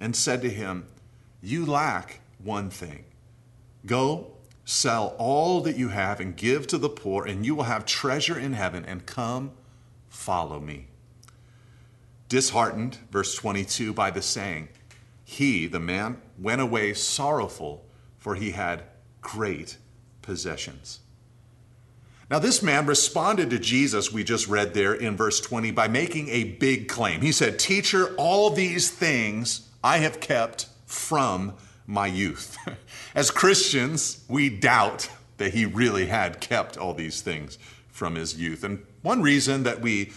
and 0.00 0.16
said 0.16 0.42
to 0.42 0.50
him, 0.50 0.86
You 1.40 1.66
lack 1.66 2.20
one 2.42 2.70
thing. 2.70 3.04
Go, 3.86 4.32
Sell 4.68 5.14
all 5.16 5.62
that 5.62 5.78
you 5.78 5.88
have 5.88 6.20
and 6.20 6.36
give 6.36 6.66
to 6.66 6.76
the 6.76 6.90
poor, 6.90 7.24
and 7.24 7.46
you 7.46 7.54
will 7.54 7.64
have 7.64 7.86
treasure 7.86 8.38
in 8.38 8.52
heaven, 8.52 8.84
and 8.84 9.06
come, 9.06 9.52
follow 10.10 10.60
me. 10.60 10.88
Disheartened, 12.28 12.98
verse 13.10 13.34
22, 13.34 13.94
by 13.94 14.10
the 14.10 14.20
saying, 14.20 14.68
he, 15.24 15.66
the 15.66 15.80
man, 15.80 16.20
went 16.38 16.60
away 16.60 16.92
sorrowful, 16.92 17.86
for 18.18 18.34
he 18.34 18.50
had 18.50 18.82
great 19.22 19.78
possessions. 20.20 21.00
Now, 22.30 22.38
this 22.38 22.62
man 22.62 22.84
responded 22.84 23.48
to 23.48 23.58
Jesus, 23.58 24.12
we 24.12 24.22
just 24.22 24.48
read 24.48 24.74
there 24.74 24.92
in 24.92 25.16
verse 25.16 25.40
20, 25.40 25.70
by 25.70 25.88
making 25.88 26.28
a 26.28 26.44
big 26.44 26.88
claim. 26.88 27.22
He 27.22 27.32
said, 27.32 27.58
Teacher, 27.58 28.14
all 28.18 28.50
these 28.50 28.90
things 28.90 29.66
I 29.82 29.96
have 29.96 30.20
kept 30.20 30.66
from 30.88 31.52
my 31.86 32.06
youth. 32.06 32.56
As 33.14 33.30
Christians, 33.30 34.24
we 34.26 34.48
doubt 34.48 35.10
that 35.36 35.54
he 35.54 35.66
really 35.66 36.06
had 36.06 36.40
kept 36.40 36.76
all 36.76 36.94
these 36.94 37.20
things 37.20 37.58
from 37.88 38.14
his 38.14 38.40
youth. 38.40 38.64
And 38.64 38.84
one 39.02 39.22
reason 39.22 39.62
that 39.64 39.80
we 39.80 40.12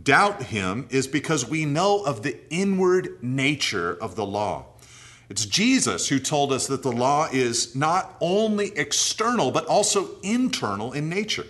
doubt 0.00 0.44
him 0.44 0.86
is 0.90 1.06
because 1.06 1.48
we 1.48 1.64
know 1.64 2.02
of 2.04 2.22
the 2.22 2.38
inward 2.50 3.22
nature 3.22 3.96
of 4.00 4.16
the 4.16 4.24
law. 4.24 4.66
It's 5.28 5.44
Jesus 5.44 6.08
who 6.08 6.18
told 6.18 6.52
us 6.52 6.66
that 6.68 6.82
the 6.82 6.92
law 6.92 7.28
is 7.32 7.74
not 7.74 8.16
only 8.20 8.76
external, 8.76 9.50
but 9.50 9.66
also 9.66 10.20
internal 10.22 10.92
in 10.92 11.08
nature. 11.08 11.46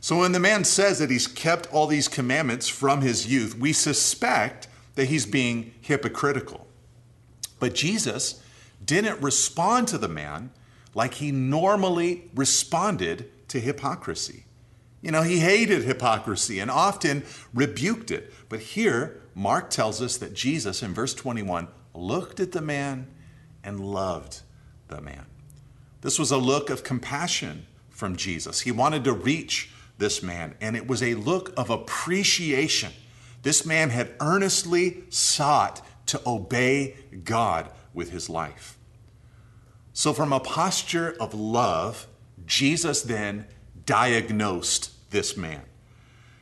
So 0.00 0.18
when 0.18 0.32
the 0.32 0.40
man 0.40 0.64
says 0.64 0.98
that 0.98 1.10
he's 1.10 1.26
kept 1.26 1.72
all 1.72 1.86
these 1.86 2.08
commandments 2.08 2.68
from 2.68 3.00
his 3.00 3.26
youth, 3.26 3.56
we 3.56 3.72
suspect 3.72 4.68
that 4.96 5.06
he's 5.06 5.26
being 5.26 5.74
hypocritical. 5.80 6.66
But 7.62 7.76
Jesus 7.76 8.42
didn't 8.84 9.22
respond 9.22 9.86
to 9.86 9.96
the 9.96 10.08
man 10.08 10.50
like 10.96 11.14
he 11.14 11.30
normally 11.30 12.28
responded 12.34 13.30
to 13.50 13.60
hypocrisy. 13.60 14.46
You 15.00 15.12
know, 15.12 15.22
he 15.22 15.38
hated 15.38 15.84
hypocrisy 15.84 16.58
and 16.58 16.72
often 16.72 17.22
rebuked 17.54 18.10
it. 18.10 18.34
But 18.48 18.58
here, 18.58 19.20
Mark 19.36 19.70
tells 19.70 20.02
us 20.02 20.16
that 20.16 20.34
Jesus, 20.34 20.82
in 20.82 20.92
verse 20.92 21.14
21, 21.14 21.68
looked 21.94 22.40
at 22.40 22.50
the 22.50 22.60
man 22.60 23.06
and 23.62 23.78
loved 23.78 24.40
the 24.88 25.00
man. 25.00 25.26
This 26.00 26.18
was 26.18 26.32
a 26.32 26.38
look 26.38 26.68
of 26.68 26.82
compassion 26.82 27.66
from 27.90 28.16
Jesus. 28.16 28.62
He 28.62 28.72
wanted 28.72 29.04
to 29.04 29.12
reach 29.12 29.70
this 29.98 30.20
man, 30.20 30.56
and 30.60 30.76
it 30.76 30.88
was 30.88 31.00
a 31.00 31.14
look 31.14 31.52
of 31.56 31.70
appreciation. 31.70 32.90
This 33.42 33.64
man 33.64 33.90
had 33.90 34.10
earnestly 34.18 35.04
sought 35.10 35.80
to 36.06 36.20
obey 36.26 36.96
God 37.24 37.70
with 37.94 38.10
his 38.10 38.28
life. 38.28 38.78
So, 39.92 40.12
from 40.12 40.32
a 40.32 40.40
posture 40.40 41.14
of 41.20 41.34
love, 41.34 42.06
Jesus 42.46 43.02
then 43.02 43.46
diagnosed 43.84 45.10
this 45.10 45.36
man. 45.36 45.62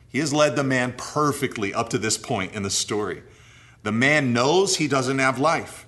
He 0.07 0.19
has 0.19 0.33
led 0.33 0.55
the 0.55 0.63
man 0.63 0.93
perfectly 0.97 1.73
up 1.73 1.89
to 1.89 1.97
this 1.97 2.17
point 2.17 2.53
in 2.53 2.63
the 2.63 2.69
story. 2.69 3.23
The 3.83 3.91
man 3.91 4.33
knows 4.33 4.75
he 4.75 4.87
doesn't 4.87 5.19
have 5.19 5.39
life, 5.39 5.87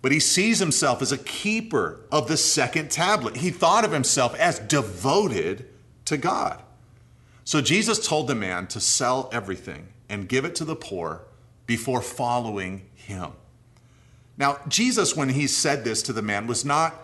but 0.00 0.12
he 0.12 0.20
sees 0.20 0.58
himself 0.58 1.02
as 1.02 1.12
a 1.12 1.18
keeper 1.18 2.00
of 2.10 2.28
the 2.28 2.36
second 2.36 2.90
tablet. 2.90 3.36
He 3.36 3.50
thought 3.50 3.84
of 3.84 3.92
himself 3.92 4.34
as 4.36 4.58
devoted 4.58 5.68
to 6.06 6.16
God. 6.16 6.62
So 7.44 7.60
Jesus 7.60 8.06
told 8.06 8.28
the 8.28 8.34
man 8.34 8.66
to 8.68 8.80
sell 8.80 9.28
everything 9.32 9.88
and 10.08 10.28
give 10.28 10.44
it 10.44 10.54
to 10.56 10.64
the 10.64 10.76
poor 10.76 11.22
before 11.66 12.02
following 12.02 12.86
him. 12.94 13.32
Now, 14.36 14.58
Jesus, 14.68 15.16
when 15.16 15.30
he 15.30 15.46
said 15.46 15.84
this 15.84 16.02
to 16.02 16.12
the 16.12 16.22
man, 16.22 16.46
was 16.46 16.64
not 16.64 16.94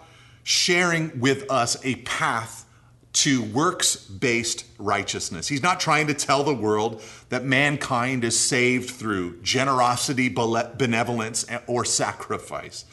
sharing 0.42 1.20
with 1.20 1.50
us 1.50 1.76
a 1.84 1.96
path 1.96 2.66
to 3.12 3.42
works 3.42 3.96
based 3.96 4.64
righteousness. 4.78 5.48
He's 5.48 5.62
not 5.62 5.80
trying 5.80 6.06
to 6.08 6.14
tell 6.14 6.44
the 6.44 6.54
world 6.54 7.02
that 7.28 7.44
mankind 7.44 8.24
is 8.24 8.38
saved 8.38 8.90
through 8.90 9.42
generosity, 9.42 10.28
benevolence, 10.28 11.44
or 11.66 11.84
sacrifice. 11.84 12.84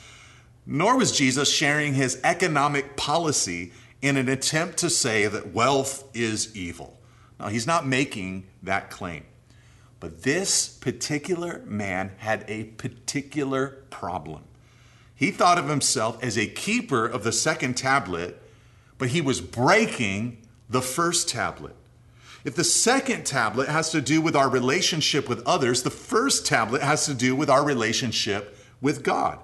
Nor 0.66 0.98
was 0.98 1.16
Jesus 1.16 1.52
sharing 1.52 1.94
his 1.94 2.20
economic 2.24 2.98
policy 2.98 3.72
in 4.02 4.18
an 4.18 4.28
attempt 4.28 4.78
to 4.80 4.90
say 4.90 5.28
that 5.28 5.54
wealth 5.54 6.04
is 6.14 6.56
evil. 6.56 7.00
Now, 7.40 7.48
he's 7.48 7.68
not 7.68 7.86
making 7.86 8.48
that 8.64 8.90
claim. 8.90 9.24
But 10.00 10.24
this 10.24 10.68
particular 10.68 11.62
man 11.66 12.12
had 12.18 12.46
a 12.48 12.66
particular 12.66 13.84
problem. 13.89 14.44
He 15.16 15.32
thought 15.32 15.58
of 15.58 15.68
himself 15.70 16.24
as 16.24 16.38
a 16.38 16.48
keeper 16.48 17.06
of 17.06 17.24
the 17.24 17.32
second 17.32 17.75
tablet 17.75 18.42
but 18.98 19.10
he 19.10 19.22
was 19.22 19.42
breaking 19.42 20.38
the 20.70 20.82
first 20.82 21.30
tablet. 21.30 21.75
If 22.44 22.56
the 22.56 22.63
second 22.63 23.25
tablet 23.25 23.68
has 23.68 23.92
to 23.92 24.01
do 24.01 24.22
with 24.22 24.36
our 24.36 24.50
relationship 24.50 25.27
with 25.27 25.46
others, 25.46 25.84
the 25.84 25.89
first 25.89 26.46
tablet 26.46 26.82
has 26.82 27.06
to 27.06 27.13
do 27.13 27.36
with 27.36 27.50
our 27.50 27.63
relationship 27.63 28.58
with 28.82 29.04
God. 29.04 29.39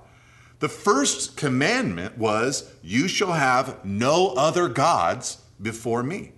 The 0.59 0.69
first 0.69 1.35
commandment 1.35 2.17
was, 2.17 2.71
You 2.81 3.07
shall 3.07 3.33
have 3.33 3.83
no 3.83 4.29
other 4.29 4.69
gods 4.69 5.39
before 5.61 6.03
me. 6.03 6.31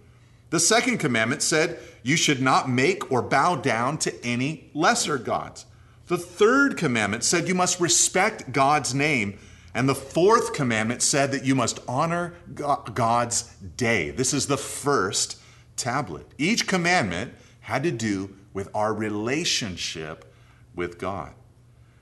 The 0.50 0.60
second 0.60 0.98
commandment 0.98 1.42
said, 1.42 1.80
You 2.06 2.16
should 2.16 2.42
not 2.42 2.70
make 2.70 3.12
or 3.12 3.22
bow 3.22 3.56
down 3.56 3.98
to 4.00 4.26
any 4.26 4.70
lesser 4.74 5.18
gods. 5.18 5.66
The 6.08 6.18
third 6.18 6.78
commandment 6.78 7.24
said, 7.24 7.48
You 7.48 7.56
must 7.56 7.82
respect 7.82 8.54
God's 8.54 8.94
name 8.94 9.40
and 9.76 9.90
the 9.90 9.94
fourth 9.94 10.54
commandment 10.54 11.02
said 11.02 11.34
that 11.34 11.44
you 11.44 11.54
must 11.54 11.82
honor 11.86 12.34
God's 12.56 13.44
day. 13.76 14.10
This 14.10 14.34
is 14.34 14.48
the 14.48 14.58
first 14.58 15.38
tablet. 15.76 16.28
Each 16.38 16.66
commandment 16.66 17.34
had 17.60 17.84
to 17.84 17.92
do 17.92 18.38
with 18.54 18.70
our 18.74 18.94
relationship 18.94 20.34
with 20.76 20.98
God. 20.98 21.34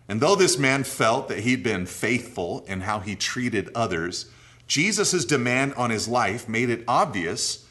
And 0.08 0.22
though 0.22 0.36
this 0.36 0.60
man 0.60 0.84
felt 0.84 1.30
that 1.30 1.40
he'd 1.40 1.64
been 1.64 1.88
faithful 1.88 2.64
in 2.68 2.82
how 2.82 3.00
he 3.00 3.16
treated 3.16 3.72
others, 3.74 4.30
Jesus' 4.68 5.26
demand 5.26 5.74
on 5.74 5.90
his 5.90 6.08
life 6.08 6.48
made 6.48 6.70
it 6.70 6.84
obvious 6.88 7.63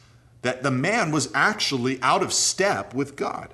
that 0.43 0.61
the 0.61 0.71
man 0.71 1.11
was 1.11 1.31
actually 1.33 2.01
out 2.01 2.21
of 2.21 2.31
step 2.31 2.93
with 2.93 3.15
God. 3.15 3.53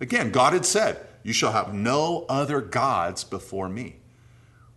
Again, 0.00 0.30
God 0.30 0.52
had 0.52 0.66
said, 0.66 1.00
You 1.22 1.32
shall 1.32 1.52
have 1.52 1.72
no 1.72 2.26
other 2.28 2.60
gods 2.60 3.24
before 3.24 3.68
me. 3.68 3.96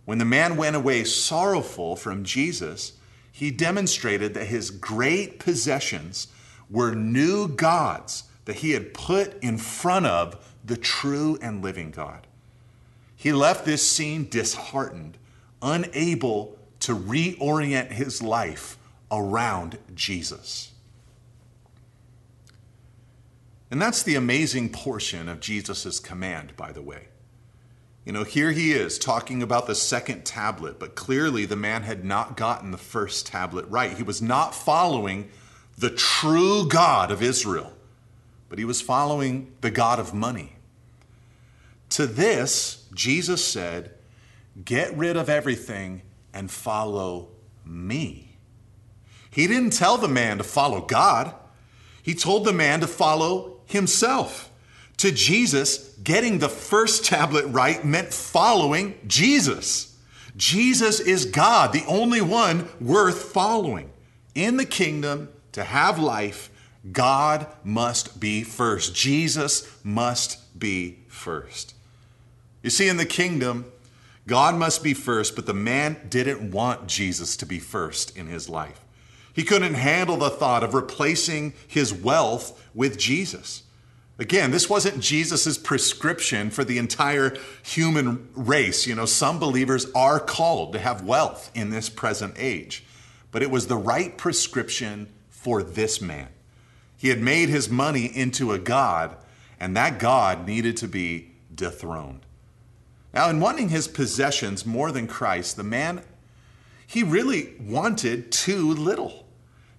When 0.04 0.18
the 0.18 0.24
man 0.24 0.56
went 0.56 0.76
away 0.76 1.04
sorrowful 1.04 1.94
from 1.94 2.24
Jesus, 2.24 2.94
he 3.30 3.50
demonstrated 3.50 4.34
that 4.34 4.46
his 4.46 4.70
great 4.70 5.38
possessions 5.38 6.28
were 6.70 6.94
new 6.94 7.46
gods 7.46 8.24
that 8.46 8.56
he 8.56 8.70
had 8.70 8.94
put 8.94 9.40
in 9.42 9.58
front 9.58 10.06
of 10.06 10.56
the 10.64 10.76
true 10.76 11.38
and 11.42 11.62
living 11.62 11.90
God. 11.90 12.26
He 13.14 13.32
left 13.32 13.64
this 13.64 13.86
scene 13.86 14.28
disheartened, 14.30 15.18
unable 15.60 16.56
to 16.80 16.96
reorient 16.96 17.90
his 17.90 18.22
life 18.22 18.78
around 19.10 19.78
Jesus. 19.94 20.72
And 23.70 23.80
that's 23.80 24.02
the 24.02 24.14
amazing 24.14 24.70
portion 24.70 25.28
of 25.28 25.40
Jesus' 25.40 26.00
command, 26.00 26.56
by 26.56 26.72
the 26.72 26.82
way. 26.82 27.08
You 28.04 28.12
know, 28.12 28.24
here 28.24 28.52
he 28.52 28.72
is 28.72 28.98
talking 28.98 29.42
about 29.42 29.66
the 29.66 29.74
second 29.74 30.24
tablet, 30.24 30.78
but 30.78 30.94
clearly 30.94 31.44
the 31.44 31.56
man 31.56 31.82
had 31.82 32.06
not 32.06 32.38
gotten 32.38 32.70
the 32.70 32.78
first 32.78 33.26
tablet 33.26 33.66
right. 33.68 33.94
He 33.94 34.02
was 34.02 34.22
not 34.22 34.54
following 34.54 35.28
the 35.76 35.90
true 35.90 36.66
God 36.66 37.10
of 37.10 37.22
Israel, 37.22 37.72
but 38.48 38.58
he 38.58 38.64
was 38.64 38.80
following 38.80 39.52
the 39.60 39.70
God 39.70 39.98
of 39.98 40.14
money. 40.14 40.54
To 41.90 42.06
this, 42.06 42.86
Jesus 42.94 43.44
said, 43.44 43.92
Get 44.64 44.96
rid 44.96 45.16
of 45.16 45.28
everything 45.28 46.00
and 46.32 46.50
follow 46.50 47.28
me. 47.64 48.38
He 49.30 49.46
didn't 49.46 49.74
tell 49.74 49.98
the 49.98 50.08
man 50.08 50.38
to 50.38 50.44
follow 50.44 50.80
God, 50.80 51.34
he 52.02 52.14
told 52.14 52.46
the 52.46 52.54
man 52.54 52.80
to 52.80 52.86
follow 52.86 53.57
himself. 53.68 54.50
To 54.96 55.12
Jesus, 55.12 55.94
getting 56.02 56.38
the 56.38 56.48
first 56.48 57.04
tablet 57.04 57.46
right 57.46 57.84
meant 57.84 58.12
following 58.12 58.98
Jesus. 59.06 59.96
Jesus 60.36 60.98
is 60.98 61.24
God, 61.24 61.72
the 61.72 61.84
only 61.86 62.20
one 62.20 62.68
worth 62.80 63.32
following. 63.32 63.90
In 64.34 64.56
the 64.56 64.66
kingdom, 64.66 65.28
to 65.52 65.64
have 65.64 65.98
life, 65.98 66.50
God 66.90 67.46
must 67.64 68.18
be 68.20 68.42
first. 68.42 68.94
Jesus 68.94 69.70
must 69.84 70.58
be 70.58 70.98
first. 71.08 71.74
You 72.62 72.70
see, 72.70 72.88
in 72.88 72.96
the 72.96 73.06
kingdom, 73.06 73.66
God 74.26 74.54
must 74.54 74.82
be 74.82 74.94
first, 74.94 75.34
but 75.34 75.46
the 75.46 75.54
man 75.54 76.06
didn't 76.08 76.50
want 76.50 76.86
Jesus 76.86 77.36
to 77.38 77.46
be 77.46 77.58
first 77.58 78.16
in 78.16 78.26
his 78.26 78.48
life. 78.48 78.80
He 79.38 79.44
couldn't 79.44 79.74
handle 79.74 80.16
the 80.16 80.30
thought 80.30 80.64
of 80.64 80.74
replacing 80.74 81.54
his 81.68 81.94
wealth 81.94 82.60
with 82.74 82.98
Jesus. 82.98 83.62
Again, 84.18 84.50
this 84.50 84.68
wasn't 84.68 84.98
Jesus' 84.98 85.56
prescription 85.56 86.50
for 86.50 86.64
the 86.64 86.76
entire 86.76 87.36
human 87.62 88.30
race. 88.34 88.84
You 88.84 88.96
know, 88.96 89.06
some 89.06 89.38
believers 89.38 89.86
are 89.94 90.18
called 90.18 90.72
to 90.72 90.80
have 90.80 91.04
wealth 91.04 91.52
in 91.54 91.70
this 91.70 91.88
present 91.88 92.34
age. 92.36 92.82
but 93.30 93.40
it 93.40 93.50
was 93.52 93.68
the 93.68 93.76
right 93.76 94.18
prescription 94.18 95.06
for 95.28 95.62
this 95.62 96.00
man. 96.00 96.26
He 96.96 97.10
had 97.10 97.20
made 97.20 97.48
his 97.48 97.68
money 97.68 98.06
into 98.06 98.50
a 98.50 98.58
God, 98.58 99.16
and 99.60 99.76
that 99.76 100.00
God 100.00 100.48
needed 100.48 100.76
to 100.78 100.88
be 100.88 101.30
dethroned. 101.54 102.22
Now, 103.14 103.30
in 103.30 103.38
wanting 103.38 103.68
his 103.68 103.86
possessions 103.86 104.66
more 104.66 104.90
than 104.90 105.06
Christ, 105.06 105.56
the 105.56 105.62
man, 105.62 106.02
he 106.88 107.04
really 107.04 107.54
wanted 107.60 108.32
too 108.32 108.72
little. 108.72 109.27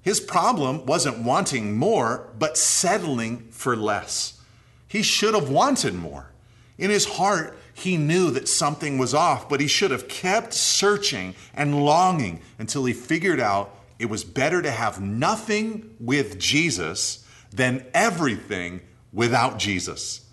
His 0.01 0.19
problem 0.19 0.85
wasn't 0.85 1.19
wanting 1.19 1.75
more, 1.75 2.29
but 2.37 2.57
settling 2.57 3.49
for 3.51 3.75
less. 3.75 4.41
He 4.87 5.03
should 5.03 5.33
have 5.33 5.49
wanted 5.49 5.93
more. 5.93 6.31
In 6.77 6.89
his 6.89 7.05
heart, 7.05 7.57
he 7.73 7.97
knew 7.97 8.31
that 8.31 8.47
something 8.47 8.97
was 8.97 9.13
off, 9.13 9.49
but 9.49 9.61
he 9.61 9.67
should 9.67 9.91
have 9.91 10.07
kept 10.07 10.53
searching 10.53 11.35
and 11.53 11.85
longing 11.85 12.41
until 12.57 12.85
he 12.85 12.93
figured 12.93 13.39
out 13.39 13.75
it 13.99 14.09
was 14.09 14.23
better 14.23 14.61
to 14.61 14.71
have 14.71 15.01
nothing 15.01 15.95
with 15.99 16.39
Jesus 16.39 17.25
than 17.51 17.85
everything 17.93 18.81
without 19.11 19.59
Jesus. 19.59 20.25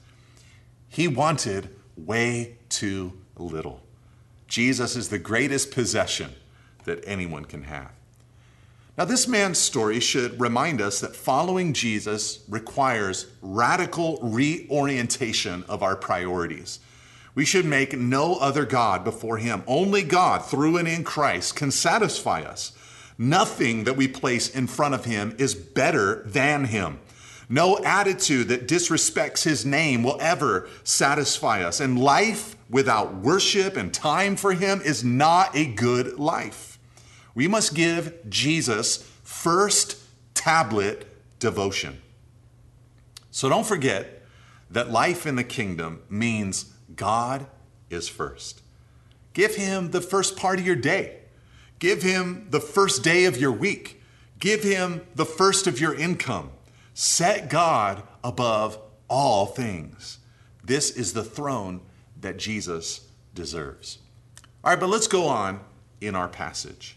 He 0.89 1.09
wanted 1.09 1.69
way 1.97 2.57
too 2.69 3.13
little. 3.37 3.83
Jesus 4.47 4.95
is 4.97 5.09
the 5.09 5.19
greatest 5.19 5.73
possession 5.73 6.33
that 6.85 7.03
anyone 7.07 7.45
can 7.45 7.65
have. 7.65 7.91
Now, 8.99 9.05
this 9.05 9.29
man's 9.29 9.59
story 9.59 10.00
should 10.00 10.41
remind 10.41 10.81
us 10.81 11.00
that 11.00 11.15
following 11.15 11.75
Jesus 11.75 12.43
requires 12.49 13.26
radical 13.43 14.19
reorientation 14.23 15.65
of 15.69 15.83
our 15.83 15.97
priorities. 15.97 16.81
We 17.35 17.45
should 17.45 17.67
make 17.67 17.93
no 17.93 18.37
other 18.37 18.65
God 18.65 19.05
before 19.05 19.37
Him. 19.37 19.62
Only 19.67 20.03
God, 20.03 20.47
through 20.47 20.79
and 20.79 20.88
in 20.88 21.05
Christ, 21.05 21.57
can 21.57 21.71
satisfy 21.71 22.41
us. 22.41 22.73
Nothing 23.19 23.85
that 23.85 23.99
we 23.99 24.09
place 24.09 24.49
in 24.49 24.67
front 24.67 24.95
of 24.95 25.05
Him 25.05 25.37
is 25.38 25.55
better 25.55 26.23
than 26.25 26.65
Him. 26.65 26.99
No 27.50 27.79
attitude 27.85 28.49
that 28.49 28.67
disrespects 28.67 29.45
His 29.45 29.67
name 29.67 30.03
will 30.03 30.17
ever 30.23 30.71
satisfy 30.85 31.62
us. 31.62 31.81
And 31.81 32.00
life 32.00 32.57
without 32.71 33.15
worship 33.15 33.76
and 33.76 33.93
time 33.93 34.37
for 34.37 34.55
Him 34.55 34.81
is 34.81 35.05
not 35.05 35.55
a 35.55 35.67
good 35.67 36.19
life. 36.19 36.75
We 37.37 37.49
must 37.49 37.75
give 37.75 38.28
Jesus 38.31 38.97
first 39.23 39.99
tablet 40.33 41.07
devotion. 41.38 42.00
So 43.31 43.50
don't 43.50 43.66
forget 43.66 44.23
that 44.71 44.90
life 44.90 45.26
in 45.26 45.37
the 45.37 45.45
kingdom 45.45 46.00
means 46.09 46.73
God 46.97 47.47
is 47.90 48.09
first. 48.09 48.62
Give 49.35 49.55
him 49.55 49.90
the 49.90 50.00
first 50.00 50.38
part 50.38 50.59
of 50.59 50.66
your 50.66 50.76
day. 50.76 51.19
Give 51.78 52.02
him 52.02 52.47
the 52.49 52.59
first 52.59 53.05
day 53.05 53.26
of 53.26 53.37
your 53.37 53.52
week. 53.52 54.00
Give 54.38 54.62
him 54.62 55.07
the 55.14 55.26
first 55.26 55.66
of 55.66 55.78
your 55.78 55.95
income. 55.95 56.52
Set 56.95 57.50
God 57.50 58.02
above 58.25 58.78
all 59.09 59.45
things. 59.45 60.21
This 60.64 60.90
is 60.90 61.12
the 61.12 61.23
throne 61.23 61.83
that 62.19 62.38
Jesus 62.38 63.07
deserves. 63.35 63.99
All 64.64 64.71
right, 64.71 64.81
but 64.81 64.88
let's 64.88 65.07
go 65.07 65.26
on 65.26 65.61
in 66.00 66.14
our 66.14 66.28
passage. 66.28 66.96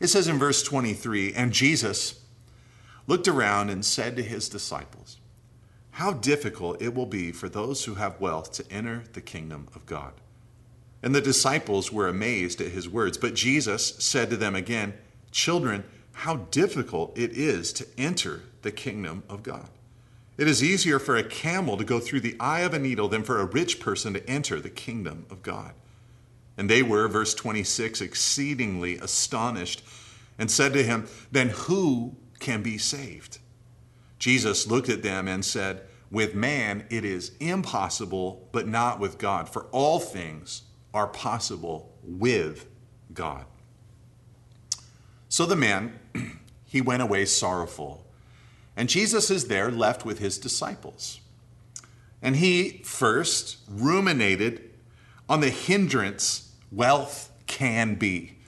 It 0.00 0.08
says 0.08 0.26
in 0.26 0.38
verse 0.38 0.62
23 0.62 1.34
And 1.34 1.52
Jesus 1.52 2.24
looked 3.06 3.28
around 3.28 3.70
and 3.70 3.84
said 3.84 4.16
to 4.16 4.22
his 4.22 4.48
disciples, 4.48 5.18
How 5.92 6.12
difficult 6.12 6.80
it 6.80 6.94
will 6.94 7.06
be 7.06 7.32
for 7.32 7.48
those 7.48 7.84
who 7.84 7.94
have 7.94 8.20
wealth 8.20 8.52
to 8.52 8.72
enter 8.72 9.04
the 9.12 9.20
kingdom 9.20 9.68
of 9.74 9.86
God. 9.86 10.14
And 11.02 11.14
the 11.14 11.20
disciples 11.20 11.92
were 11.92 12.08
amazed 12.08 12.60
at 12.60 12.72
his 12.72 12.88
words. 12.88 13.16
But 13.18 13.34
Jesus 13.34 13.96
said 13.98 14.30
to 14.30 14.36
them 14.36 14.54
again, 14.54 14.94
Children, 15.30 15.84
how 16.12 16.36
difficult 16.50 17.16
it 17.16 17.32
is 17.32 17.72
to 17.74 17.86
enter 17.96 18.42
the 18.62 18.72
kingdom 18.72 19.22
of 19.28 19.42
God. 19.42 19.68
It 20.36 20.48
is 20.48 20.62
easier 20.62 20.98
for 20.98 21.16
a 21.16 21.22
camel 21.22 21.76
to 21.76 21.84
go 21.84 22.00
through 22.00 22.20
the 22.20 22.36
eye 22.40 22.60
of 22.60 22.74
a 22.74 22.78
needle 22.78 23.08
than 23.08 23.22
for 23.22 23.40
a 23.40 23.46
rich 23.46 23.80
person 23.80 24.14
to 24.14 24.28
enter 24.28 24.60
the 24.60 24.70
kingdom 24.70 25.26
of 25.30 25.42
God. 25.42 25.72
And 26.56 26.68
they 26.68 26.82
were, 26.82 27.08
verse 27.08 27.34
26, 27.34 28.00
exceedingly 28.00 28.98
astonished 28.98 29.82
and 30.40 30.50
said 30.50 30.72
to 30.72 30.82
him, 30.82 31.06
Then 31.30 31.50
who 31.50 32.16
can 32.40 32.62
be 32.62 32.78
saved? 32.78 33.38
Jesus 34.18 34.66
looked 34.66 34.88
at 34.88 35.02
them 35.02 35.28
and 35.28 35.44
said, 35.44 35.82
With 36.10 36.34
man 36.34 36.86
it 36.90 37.04
is 37.04 37.32
impossible, 37.38 38.48
but 38.50 38.66
not 38.66 38.98
with 38.98 39.18
God, 39.18 39.48
for 39.48 39.66
all 39.66 40.00
things 40.00 40.62
are 40.92 41.06
possible 41.06 41.94
with 42.02 42.66
God. 43.12 43.44
So 45.28 45.44
the 45.46 45.56
man, 45.56 45.98
he 46.64 46.80
went 46.80 47.02
away 47.02 47.26
sorrowful. 47.26 48.06
And 48.76 48.88
Jesus 48.88 49.30
is 49.30 49.48
there 49.48 49.70
left 49.70 50.04
with 50.06 50.20
his 50.20 50.38
disciples. 50.38 51.20
And 52.22 52.36
he 52.36 52.80
first 52.84 53.58
ruminated 53.68 54.70
on 55.28 55.40
the 55.40 55.50
hindrance 55.50 56.52
wealth 56.72 57.30
can 57.46 57.94
be, 57.94 58.38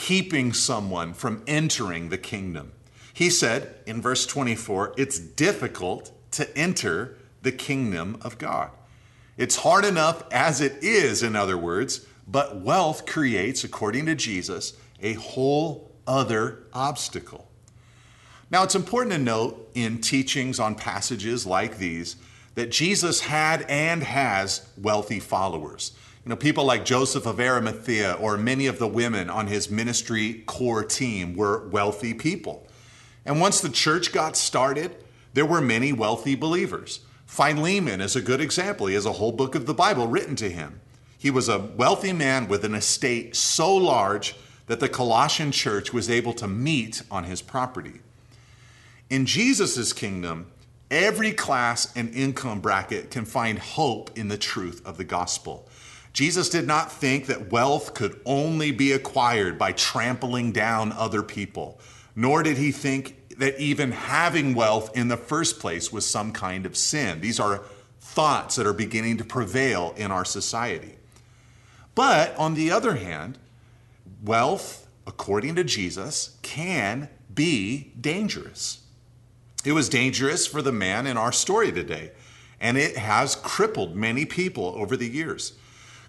keeping 0.00 0.50
someone 0.50 1.12
from 1.12 1.42
entering 1.46 2.08
the 2.08 2.16
kingdom. 2.16 2.72
He 3.12 3.28
said 3.28 3.74
in 3.84 4.00
verse 4.00 4.24
24, 4.24 4.94
it's 4.96 5.18
difficult 5.18 6.10
to 6.30 6.56
enter 6.56 7.18
the 7.42 7.52
kingdom 7.52 8.16
of 8.22 8.38
God. 8.38 8.70
It's 9.36 9.56
hard 9.56 9.84
enough 9.84 10.24
as 10.32 10.62
it 10.62 10.82
is, 10.82 11.22
in 11.22 11.36
other 11.36 11.58
words, 11.58 12.06
but 12.26 12.62
wealth 12.62 13.04
creates, 13.04 13.62
according 13.62 14.06
to 14.06 14.14
Jesus, 14.14 14.72
a 15.02 15.12
whole 15.12 15.92
other 16.06 16.60
obstacle. 16.72 17.46
Now, 18.50 18.62
it's 18.62 18.74
important 18.74 19.12
to 19.12 19.18
note 19.18 19.70
in 19.74 20.00
teachings 20.00 20.58
on 20.58 20.76
passages 20.76 21.44
like 21.44 21.76
these 21.76 22.16
that 22.54 22.70
Jesus 22.70 23.20
had 23.20 23.66
and 23.68 24.02
has 24.02 24.66
wealthy 24.78 25.20
followers. 25.20 25.92
You 26.24 26.28
know, 26.30 26.36
people 26.36 26.64
like 26.64 26.84
Joseph 26.84 27.24
of 27.24 27.40
Arimathea 27.40 28.12
or 28.12 28.36
many 28.36 28.66
of 28.66 28.78
the 28.78 28.86
women 28.86 29.30
on 29.30 29.46
his 29.46 29.70
ministry 29.70 30.42
core 30.44 30.84
team 30.84 31.34
were 31.34 31.66
wealthy 31.68 32.12
people. 32.12 32.66
And 33.24 33.40
once 33.40 33.60
the 33.60 33.70
church 33.70 34.12
got 34.12 34.36
started, 34.36 34.96
there 35.32 35.46
were 35.46 35.62
many 35.62 35.94
wealthy 35.94 36.34
believers. 36.34 37.00
Philemon 37.24 38.02
is 38.02 38.16
a 38.16 38.20
good 38.20 38.40
example. 38.40 38.86
He 38.86 38.94
has 38.94 39.06
a 39.06 39.12
whole 39.12 39.32
book 39.32 39.54
of 39.54 39.64
the 39.64 39.72
Bible 39.72 40.08
written 40.08 40.36
to 40.36 40.50
him. 40.50 40.80
He 41.16 41.30
was 41.30 41.48
a 41.48 41.58
wealthy 41.58 42.12
man 42.12 42.48
with 42.48 42.64
an 42.64 42.74
estate 42.74 43.34
so 43.34 43.74
large 43.74 44.36
that 44.66 44.80
the 44.80 44.88
Colossian 44.88 45.52
church 45.52 45.92
was 45.92 46.10
able 46.10 46.34
to 46.34 46.46
meet 46.46 47.02
on 47.10 47.24
his 47.24 47.40
property. 47.40 48.00
In 49.08 49.24
Jesus' 49.26 49.92
kingdom, 49.94 50.50
every 50.90 51.32
class 51.32 51.92
and 51.96 52.14
income 52.14 52.60
bracket 52.60 53.10
can 53.10 53.24
find 53.24 53.58
hope 53.58 54.16
in 54.18 54.28
the 54.28 54.38
truth 54.38 54.84
of 54.84 54.98
the 54.98 55.04
gospel. 55.04 55.68
Jesus 56.12 56.48
did 56.48 56.66
not 56.66 56.90
think 56.90 57.26
that 57.26 57.52
wealth 57.52 57.94
could 57.94 58.20
only 58.24 58.72
be 58.72 58.92
acquired 58.92 59.58
by 59.58 59.72
trampling 59.72 60.52
down 60.52 60.92
other 60.92 61.22
people, 61.22 61.80
nor 62.16 62.42
did 62.42 62.58
he 62.58 62.72
think 62.72 63.38
that 63.38 63.58
even 63.58 63.92
having 63.92 64.54
wealth 64.54 64.96
in 64.96 65.08
the 65.08 65.16
first 65.16 65.60
place 65.60 65.92
was 65.92 66.04
some 66.04 66.32
kind 66.32 66.66
of 66.66 66.76
sin. 66.76 67.20
These 67.20 67.40
are 67.40 67.62
thoughts 68.00 68.56
that 68.56 68.66
are 68.66 68.72
beginning 68.72 69.16
to 69.18 69.24
prevail 69.24 69.94
in 69.96 70.10
our 70.10 70.24
society. 70.24 70.96
But 71.94 72.36
on 72.36 72.54
the 72.54 72.70
other 72.70 72.96
hand, 72.96 73.38
wealth, 74.22 74.88
according 75.06 75.54
to 75.54 75.64
Jesus, 75.64 76.36
can 76.42 77.08
be 77.32 77.92
dangerous. 77.98 78.82
It 79.64 79.72
was 79.72 79.88
dangerous 79.88 80.46
for 80.46 80.62
the 80.62 80.72
man 80.72 81.06
in 81.06 81.16
our 81.16 81.32
story 81.32 81.70
today, 81.70 82.12
and 82.60 82.76
it 82.76 82.96
has 82.96 83.36
crippled 83.36 83.94
many 83.94 84.24
people 84.24 84.74
over 84.76 84.96
the 84.96 85.08
years. 85.08 85.54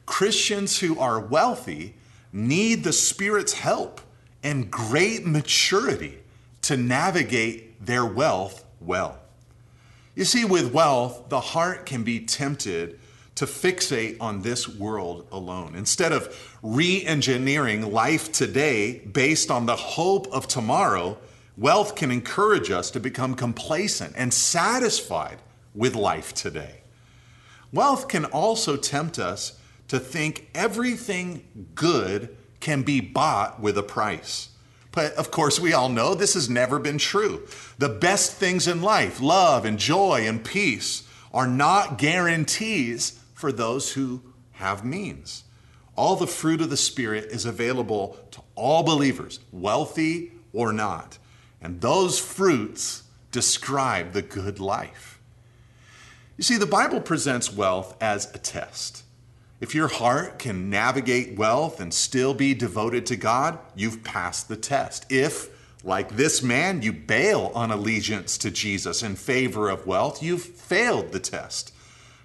Christians 0.06 0.80
who 0.80 1.00
are 1.00 1.20
wealthy 1.20 1.96
need 2.34 2.84
the 2.84 2.94
Spirit's 2.94 3.54
help 3.54 4.02
and 4.44 4.72
great 4.72 5.26
maturity 5.26 6.20
to 6.64 6.78
navigate 6.78 7.86
their 7.86 8.06
wealth 8.06 8.66
well. 8.80 9.20
You 10.16 10.26
see, 10.26 10.46
with 10.46 10.74
wealth, 10.74 11.30
the 11.30 11.40
heart 11.40 11.86
can 11.86 12.04
be 12.04 12.20
tempted 12.20 13.00
to 13.36 13.46
fixate 13.46 14.18
on 14.20 14.42
this 14.42 14.68
world 14.68 15.26
alone. 15.32 15.74
Instead 15.76 16.12
of 16.12 16.58
re 16.62 17.04
engineering 17.06 17.92
life 17.92 18.32
today 18.32 19.00
based 19.00 19.50
on 19.50 19.66
the 19.66 19.76
hope 19.76 20.28
of 20.28 20.48
tomorrow, 20.48 21.18
wealth 21.58 21.96
can 21.96 22.12
encourage 22.12 22.70
us 22.70 22.92
to 22.92 23.00
become 23.00 23.34
complacent 23.36 24.14
and 24.18 24.34
satisfied 24.34 25.38
with 25.74 25.96
life 25.96 26.34
today. 26.34 26.82
Wealth 27.72 28.10
can 28.10 28.26
also 28.26 28.76
tempt 28.76 29.18
us 29.18 29.58
to 29.92 30.00
think 30.00 30.50
everything 30.56 31.44
good 31.76 32.34
can 32.62 32.82
be 32.82 33.02
bought 33.02 33.60
with 33.60 33.78
a 33.78 33.84
price. 33.84 34.48
But 34.94 35.12
of 35.16 35.32
course, 35.32 35.60
we 35.60 35.74
all 35.74 35.90
know 35.90 36.16
this 36.16 36.34
has 36.36 36.50
never 36.50 36.80
been 36.80 36.98
true. 36.98 37.46
The 37.78 37.90
best 37.90 38.32
things 38.32 38.70
in 38.70 38.82
life, 38.82 39.20
love 39.20 39.66
and 39.66 39.78
joy 39.78 40.26
and 40.26 40.46
peace, 40.46 41.06
are 41.34 41.46
not 41.46 41.98
guarantees 41.98 43.20
for 43.34 43.52
those 43.52 43.92
who 43.92 44.22
have 44.52 44.86
means. 44.86 45.44
All 45.98 46.16
the 46.16 46.26
fruit 46.26 46.62
of 46.62 46.70
the 46.70 46.78
Spirit 46.78 47.26
is 47.26 47.44
available 47.44 48.18
to 48.32 48.42
all 48.56 48.84
believers, 48.84 49.42
wealthy 49.52 50.32
or 50.54 50.72
not. 50.72 51.18
And 51.62 51.82
those 51.82 52.18
fruits 52.18 53.04
describe 53.32 54.14
the 54.14 54.22
good 54.22 54.58
life. 54.62 55.20
You 56.38 56.46
see, 56.46 56.56
the 56.56 56.66
Bible 56.66 57.02
presents 57.02 57.52
wealth 57.52 58.02
as 58.02 58.34
a 58.34 58.38
test. 58.38 59.04
If 59.62 59.76
your 59.76 59.90
heart 59.90 60.40
can 60.40 60.72
navigate 60.72 61.38
wealth 61.38 61.80
and 61.80 61.94
still 61.94 62.34
be 62.34 62.56
devoted 62.56 63.06
to 63.06 63.16
God, 63.16 63.60
you've 63.76 64.04
passed 64.04 64.50
the 64.50 64.58
test. 64.58 65.06
If, 65.08 65.50
like 65.86 66.18
this 66.18 66.42
man, 66.42 66.82
you 66.82 66.92
bail 66.92 67.52
on 67.54 67.70
allegiance 67.70 68.40
to 68.40 68.50
Jesus 68.50 69.04
in 69.04 69.16
favor 69.16 69.70
of 69.70 69.86
wealth, 69.86 70.24
you've 70.24 70.42
failed 70.42 71.12
the 71.12 71.20
test. 71.20 71.72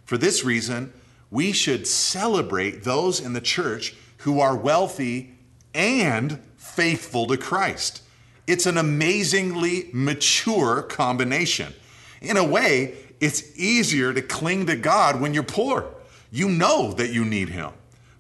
For 0.07 0.16
this 0.16 0.44
reason, 0.44 0.94
we 1.31 1.53
should 1.53 1.87
celebrate 1.87 2.85
those 2.85 3.20
in 3.20 3.35
the 3.35 3.42
church 3.42 3.94
who 4.18 4.40
are 4.40 4.57
wealthy 4.57 5.35
and 5.75 6.40
faithful 6.57 7.27
to 7.27 7.37
Christ. 7.37 8.03
It's 8.46 8.64
an 8.64 8.79
amazingly 8.79 9.90
mature 9.92 10.81
combination. 10.81 11.75
In 12.22 12.38
a 12.38 12.44
way, 12.44 12.94
it's 13.20 13.59
easier 13.59 14.14
to 14.14 14.22
cling 14.22 14.66
to 14.66 14.77
God 14.77 15.20
when 15.20 15.35
you're 15.35 15.42
poor. 15.42 15.92
You 16.30 16.48
know 16.48 16.92
that 16.92 17.10
you 17.10 17.24
need 17.24 17.50
Him. 17.50 17.72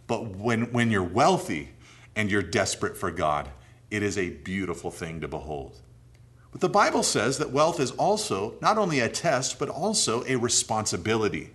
But 0.06 0.36
when, 0.36 0.72
when 0.72 0.90
you're 0.90 1.02
wealthy 1.02 1.70
and 2.14 2.30
you're 2.30 2.42
desperate 2.42 2.96
for 2.96 3.10
God, 3.10 3.50
it 3.90 4.02
is 4.02 4.16
a 4.16 4.30
beautiful 4.30 4.90
thing 4.90 5.20
to 5.20 5.28
behold. 5.28 5.80
But 6.52 6.60
the 6.60 6.68
Bible 6.68 7.02
says 7.02 7.38
that 7.38 7.50
wealth 7.50 7.80
is 7.80 7.90
also 7.92 8.54
not 8.62 8.78
only 8.78 9.00
a 9.00 9.08
test, 9.08 9.58
but 9.58 9.68
also 9.68 10.24
a 10.26 10.36
responsibility. 10.36 11.50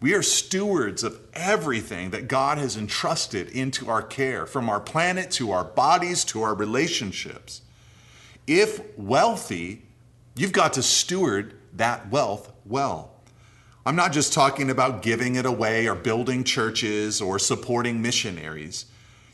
We 0.00 0.12
are 0.12 0.22
stewards 0.22 1.02
of 1.02 1.18
everything 1.32 2.10
that 2.10 2.28
God 2.28 2.58
has 2.58 2.76
entrusted 2.76 3.48
into 3.48 3.88
our 3.88 4.02
care, 4.02 4.44
from 4.44 4.68
our 4.68 4.80
planet 4.80 5.30
to 5.32 5.50
our 5.52 5.64
bodies 5.64 6.24
to 6.26 6.42
our 6.42 6.54
relationships. 6.54 7.62
If 8.46 8.82
wealthy, 8.98 9.86
you've 10.36 10.52
got 10.52 10.74
to 10.74 10.82
steward 10.82 11.54
that 11.72 12.10
wealth 12.10 12.52
well. 12.66 13.13
I'm 13.86 13.96
not 13.96 14.12
just 14.12 14.32
talking 14.32 14.70
about 14.70 15.02
giving 15.02 15.36
it 15.36 15.44
away 15.44 15.86
or 15.86 15.94
building 15.94 16.42
churches 16.42 17.20
or 17.20 17.38
supporting 17.38 18.00
missionaries. 18.00 18.86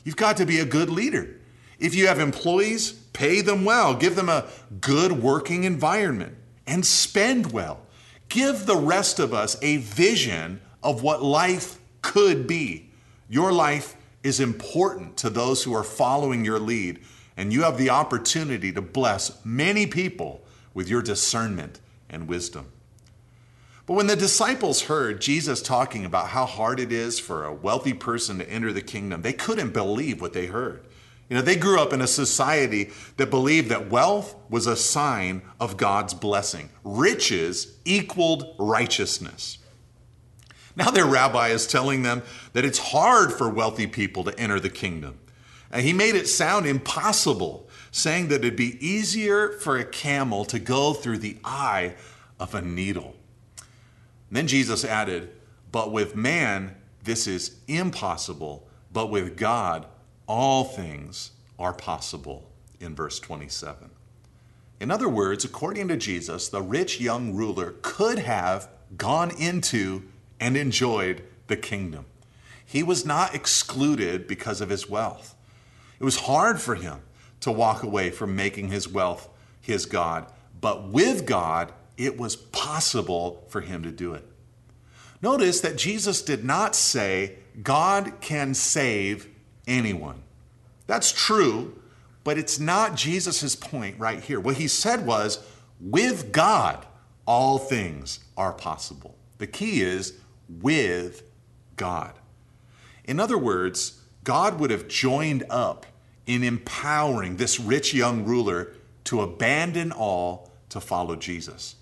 You've 0.03 0.17
got 0.17 0.37
to 0.39 0.47
be 0.47 0.59
a 0.59 0.65
good 0.65 0.91
leader. 0.91 1.37
If 1.79 1.95
you 1.95 2.09
have 2.09 2.19
employees, 2.19 2.93
pay 2.93 3.43
them 3.43 3.65
well, 3.65 3.95
give 3.95 4.17
them 4.17 4.29
a 4.29 4.49
good 4.81 5.13
working 5.13 5.65
environment, 5.65 6.37
and 6.67 6.85
spend 6.85 7.53
well. 7.53 7.81
Give 8.29 8.67
the 8.67 8.77
rest 8.77 9.21
of 9.21 9.33
us 9.33 9.57
a 9.63 9.79
vision 9.79 10.61
of 10.83 11.03
what 11.03 11.23
life 11.23 11.79
could 12.03 12.47
be. 12.47 12.91
Your 13.29 13.53
life 13.53 13.97
is 14.23 14.41
important 14.41 15.17
to 15.19 15.31
those 15.31 15.63
who 15.63 15.75
are 15.75 15.85
following 15.85 16.45
your 16.45 16.59
lead, 16.59 17.01
and 17.37 17.53
you 17.53 17.63
have 17.63 17.79
the 17.79 17.91
opportunity 17.91 18.73
to 18.73 18.83
bless 18.83 19.45
many 19.45 19.87
people 19.87 20.45
with 20.75 20.89
your 20.89 21.03
discernment 21.03 21.81
and 22.09 22.27
wisdom. 22.27 22.67
But 23.90 23.96
when 23.96 24.07
the 24.07 24.14
disciples 24.14 24.83
heard 24.83 25.20
Jesus 25.20 25.61
talking 25.61 26.05
about 26.05 26.29
how 26.29 26.46
hard 26.46 26.79
it 26.79 26.92
is 26.92 27.18
for 27.18 27.44
a 27.44 27.53
wealthy 27.53 27.92
person 27.92 28.38
to 28.38 28.48
enter 28.48 28.72
the 28.72 28.83
kingdom, 28.83 29.22
they 29.22 29.33
couldn't 29.33 29.72
believe 29.72 30.20
what 30.20 30.33
they 30.33 30.46
heard. 30.46 30.87
You 31.29 31.35
know, 31.35 31.42
they 31.42 31.57
grew 31.57 31.81
up 31.81 31.92
in 31.92 32.00
a 32.00 32.07
society 32.07 32.92
that 33.16 33.31
believed 33.31 33.68
that 33.70 33.90
wealth 33.90 34.37
was 34.48 34.68
a 34.68 34.76
sign 34.76 35.42
of 35.59 35.76
God's 35.76 36.14
blessing. 36.14 36.70
Riches 36.85 37.79
equaled 37.85 38.55
righteousness. 38.61 39.59
Now 40.76 40.92
their 40.92 41.05
rabbi 41.05 41.48
is 41.48 41.66
telling 41.66 42.05
them 42.05 42.22
that 42.53 42.64
it's 42.64 42.79
hard 42.79 43.33
for 43.33 43.48
wealthy 43.48 43.88
people 43.88 44.22
to 44.22 44.38
enter 44.38 44.61
the 44.61 44.70
kingdom. 44.70 45.18
And 45.72 45.83
he 45.83 45.92
made 45.92 46.14
it 46.14 46.29
sound 46.29 46.64
impossible, 46.64 47.68
saying 47.90 48.29
that 48.29 48.44
it'd 48.44 48.55
be 48.55 48.79
easier 48.87 49.48
for 49.48 49.79
a 49.79 49.85
camel 49.85 50.44
to 50.44 50.61
go 50.61 50.94
through 50.94 51.18
the 51.18 51.38
eye 51.42 51.96
of 52.38 52.55
a 52.55 52.62
needle. 52.62 53.16
Then 54.31 54.47
Jesus 54.47 54.85
added, 54.85 55.31
But 55.73 55.93
with 55.93 56.14
man, 56.14 56.77
this 57.03 57.27
is 57.27 57.57
impossible, 57.66 58.69
but 58.93 59.11
with 59.11 59.37
God, 59.37 59.87
all 60.27 60.64
things 60.64 61.33
are 61.59 61.73
possible, 61.73 62.51
in 62.79 62.95
verse 62.95 63.19
27. 63.19 63.90
In 64.81 64.90
other 64.90 65.09
words, 65.09 65.45
according 65.45 65.88
to 65.88 65.97
Jesus, 65.97 66.49
the 66.49 66.62
rich 66.62 67.01
young 67.01 67.35
ruler 67.35 67.75
could 67.83 68.19
have 68.19 68.69
gone 68.97 69.31
into 69.38 70.05
and 70.38 70.57
enjoyed 70.57 71.23
the 71.49 71.57
kingdom. 71.57 72.07
He 72.64 72.83
was 72.83 73.05
not 73.05 73.35
excluded 73.35 74.27
because 74.27 74.61
of 74.61 74.71
his 74.71 74.88
wealth. 74.88 75.35
It 75.99 76.05
was 76.05 76.21
hard 76.21 76.61
for 76.61 76.77
him 76.77 77.01
to 77.40 77.53
walk 77.53 77.83
away 77.83 78.11
from 78.11 78.37
making 78.37 78.69
his 78.69 78.88
wealth 78.88 79.29
his 79.61 79.87
God, 79.87 80.27
but 80.61 80.88
with 80.88 81.27
God, 81.27 81.73
it 82.01 82.19
was 82.19 82.35
possible 82.35 83.45
for 83.49 83.61
him 83.61 83.83
to 83.83 83.91
do 83.91 84.15
it. 84.15 84.25
Notice 85.21 85.61
that 85.61 85.77
Jesus 85.77 86.23
did 86.23 86.45
not 86.45 86.75
say, 86.75 87.37
God 87.63 88.15
can 88.23 88.55
save 88.55 89.29
anyone. 89.67 90.23
That's 90.87 91.13
true, 91.13 91.79
but 92.25 92.39
it's 92.39 92.59
not 92.59 92.97
Jesus' 92.97 93.55
point 93.55 93.99
right 93.99 94.23
here. 94.23 94.41
What 94.41 94.57
he 94.57 94.67
said 94.67 95.05
was, 95.05 95.47
with 95.79 96.33
God, 96.33 96.87
all 97.27 97.59
things 97.59 98.21
are 98.35 98.55
possible. 98.55 99.15
The 99.37 99.47
key 99.47 99.83
is 99.83 100.15
with 100.49 101.23
God. 101.77 102.15
In 103.05 103.21
other 103.21 103.39
words, 103.39 104.01
God 104.25 104.59
would 104.59 104.71
have 104.71 104.89
joined 104.89 105.45
up 105.51 105.85
in 106.27 106.43
empowering 106.43 107.37
this 107.37 107.61
rich 107.61 107.93
young 107.93 108.25
ruler 108.25 108.73
to 109.05 109.21
abandon 109.21 109.93
all 109.93 110.51
to 110.71 110.81
follow 110.81 111.17
Jesus. 111.17 111.75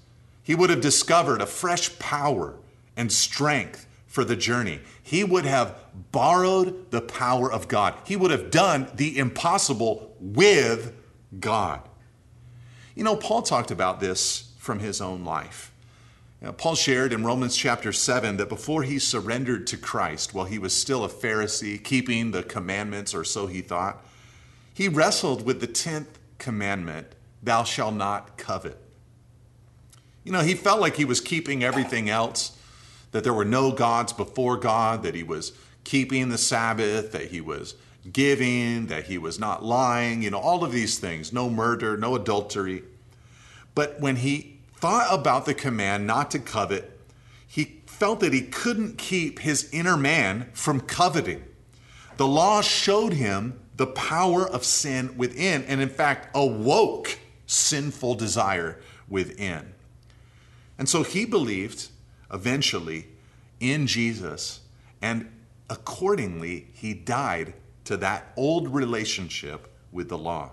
He 0.49 0.55
would 0.55 0.71
have 0.71 0.81
discovered 0.81 1.43
a 1.43 1.47
fresh 1.47 1.99
power 1.99 2.55
and 2.97 3.13
strength 3.13 3.87
for 4.07 4.25
the 4.25 4.35
journey. 4.35 4.81
He 5.03 5.23
would 5.23 5.45
have 5.45 5.79
borrowed 6.11 6.91
the 6.91 7.03
power 7.03 7.53
of 7.53 7.69
God. 7.69 7.93
He 8.07 8.17
would 8.17 8.31
have 8.31 8.51
done 8.51 8.89
the 8.95 9.19
impossible 9.19 10.17
with 10.19 10.95
God. 11.39 11.83
You 12.95 13.05
know, 13.05 13.15
Paul 13.15 13.43
talked 13.43 13.71
about 13.71 14.01
this 14.01 14.51
from 14.57 14.79
his 14.79 15.03
own 15.03 15.23
life. 15.23 15.71
You 16.41 16.47
know, 16.47 16.55
Paul 16.55 16.77
shared 16.77 17.13
in 17.13 17.25
Romans 17.25 17.55
chapter 17.55 17.93
7 17.93 18.39
that 18.39 18.49
before 18.49 18.85
he 18.85 18.99
surrendered 18.99 19.67
to 19.67 19.77
Christ, 19.77 20.33
while 20.33 20.47
he 20.47 20.59
was 20.59 20.73
still 20.73 21.05
a 21.05 21.11
Pharisee, 21.11 21.85
keeping 21.85 22.31
the 22.31 22.43
commandments, 22.43 23.15
or 23.15 23.23
so 23.23 23.49
he 23.49 23.61
thought, 23.61 24.03
he 24.73 24.89
wrestled 24.89 25.45
with 25.45 25.61
the 25.61 25.69
10th 25.69 26.15
commandment, 26.39 27.09
Thou 27.43 27.65
shalt 27.65 27.97
not 27.97 28.39
covet. 28.39 28.83
You 30.29 30.33
know, 30.33 30.43
he 30.43 30.55
felt 30.55 30.79
like 30.79 30.97
he 30.97 31.07
was 31.07 31.23
keeping 31.23 31.65
everything 31.65 32.11
else 32.11 32.55
that 33.13 33.25
there 33.25 33.33
were 33.33 33.47
no 33.47 33.73
gods 33.73 34.13
before 34.13 34.59
God, 34.59 35.03
that 35.03 35.15
he 35.15 35.23
was 35.23 35.53
keeping 35.85 36.29
the 36.29 36.37
Sabbath, 36.37 37.13
that 37.13 37.31
he 37.31 37.41
was 37.41 37.77
giving, 38.13 38.89
that 38.89 39.05
he 39.05 39.17
was 39.17 39.39
not 39.39 39.65
lying, 39.65 40.21
you 40.21 40.29
know, 40.29 40.39
all 40.39 40.65
of 40.65 40.71
these 40.71 40.99
things 40.99 41.33
no 41.33 41.49
murder, 41.49 41.97
no 41.97 42.15
adultery. 42.15 42.83
But 43.75 44.03
when 44.03 44.17
he 44.17 44.59
thought 44.75 45.07
about 45.11 45.47
the 45.47 45.55
command 45.55 46.07
not 46.07 46.31
to 46.33 46.39
covet, 46.39 47.01
he 47.47 47.81
felt 47.87 48.21
that 48.21 48.35
he 48.35 48.43
couldn't 48.43 48.99
keep 48.99 49.39
his 49.39 49.71
inner 49.73 49.97
man 49.97 50.51
from 50.53 50.83
coveting. 50.83 51.43
The 52.19 52.29
law 52.29 52.61
showed 52.61 53.15
him 53.15 53.61
the 53.79 53.87
power 53.87 54.47
of 54.47 54.63
sin 54.63 55.17
within, 55.17 55.65
and 55.65 55.81
in 55.81 55.89
fact, 55.89 56.29
awoke 56.35 57.19
sinful 57.47 58.17
desire 58.17 58.79
within. 59.09 59.73
And 60.79 60.89
so 60.89 61.03
he 61.03 61.25
believed 61.25 61.89
eventually 62.33 63.07
in 63.61 63.87
Jesus, 63.87 64.61
and 65.03 65.31
accordingly, 65.69 66.69
he 66.73 66.95
died 66.95 67.55
to 67.85 67.97
that 67.97 68.33
old 68.37 68.73
relationship 68.73 69.69
with 69.91 70.09
the 70.09 70.19
law. 70.19 70.53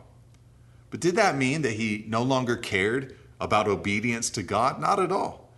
But 0.90 1.00
did 1.00 1.16
that 1.16 1.38
mean 1.38 1.62
that 1.62 1.74
he 1.74 2.06
no 2.08 2.24
longer 2.24 2.56
cared 2.56 3.16
about 3.40 3.68
obedience 3.68 4.30
to 4.32 4.44
God? 4.44 4.80
Not 4.80 5.00
at 5.00 5.12
all. 5.12 5.50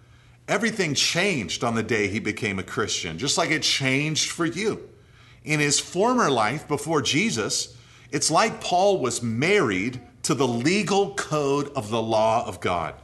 Everything 0.48 0.94
changed 0.94 1.64
on 1.64 1.76
the 1.76 1.84
day 1.84 2.08
he 2.08 2.20
became 2.20 2.58
a 2.58 2.64
Christian, 2.64 3.18
just 3.18 3.38
like 3.38 3.52
it 3.52 3.62
changed 3.62 4.32
for 4.32 4.46
you. 4.46 4.90
In 5.44 5.60
his 5.60 5.80
former 5.80 6.30
life 6.30 6.68
before 6.68 7.02
Jesus, 7.02 7.78
it's 8.12 8.32
like 8.32 8.62
Paul 8.62 9.00
was 9.00 9.22
married 9.22 10.02
to 10.24 10.34
the 10.34 10.48
legal 10.48 11.14
code 11.16 11.72
of 11.76 11.90
the 11.90 12.02
law 12.02 12.46
of 12.48 12.60
God. 12.60 12.96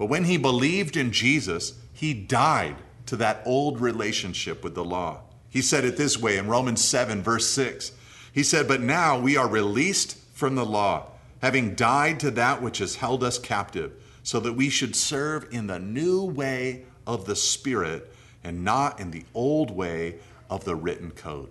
But 0.00 0.06
when 0.06 0.24
he 0.24 0.38
believed 0.38 0.96
in 0.96 1.12
Jesus, 1.12 1.74
he 1.92 2.14
died 2.14 2.76
to 3.04 3.16
that 3.16 3.42
old 3.44 3.82
relationship 3.82 4.64
with 4.64 4.74
the 4.74 4.82
law. 4.82 5.20
He 5.50 5.60
said 5.60 5.84
it 5.84 5.98
this 5.98 6.18
way 6.18 6.38
in 6.38 6.48
Romans 6.48 6.82
7, 6.82 7.22
verse 7.22 7.46
6. 7.50 7.92
He 8.32 8.42
said, 8.42 8.66
But 8.66 8.80
now 8.80 9.20
we 9.20 9.36
are 9.36 9.46
released 9.46 10.16
from 10.32 10.54
the 10.54 10.64
law, 10.64 11.08
having 11.42 11.74
died 11.74 12.18
to 12.20 12.30
that 12.30 12.62
which 12.62 12.78
has 12.78 12.94
held 12.96 13.22
us 13.22 13.38
captive, 13.38 13.92
so 14.22 14.40
that 14.40 14.54
we 14.54 14.70
should 14.70 14.96
serve 14.96 15.46
in 15.50 15.66
the 15.66 15.78
new 15.78 16.24
way 16.24 16.86
of 17.06 17.26
the 17.26 17.36
Spirit 17.36 18.10
and 18.42 18.64
not 18.64 19.00
in 19.00 19.10
the 19.10 19.26
old 19.34 19.70
way 19.70 20.14
of 20.48 20.64
the 20.64 20.76
written 20.76 21.10
code. 21.10 21.50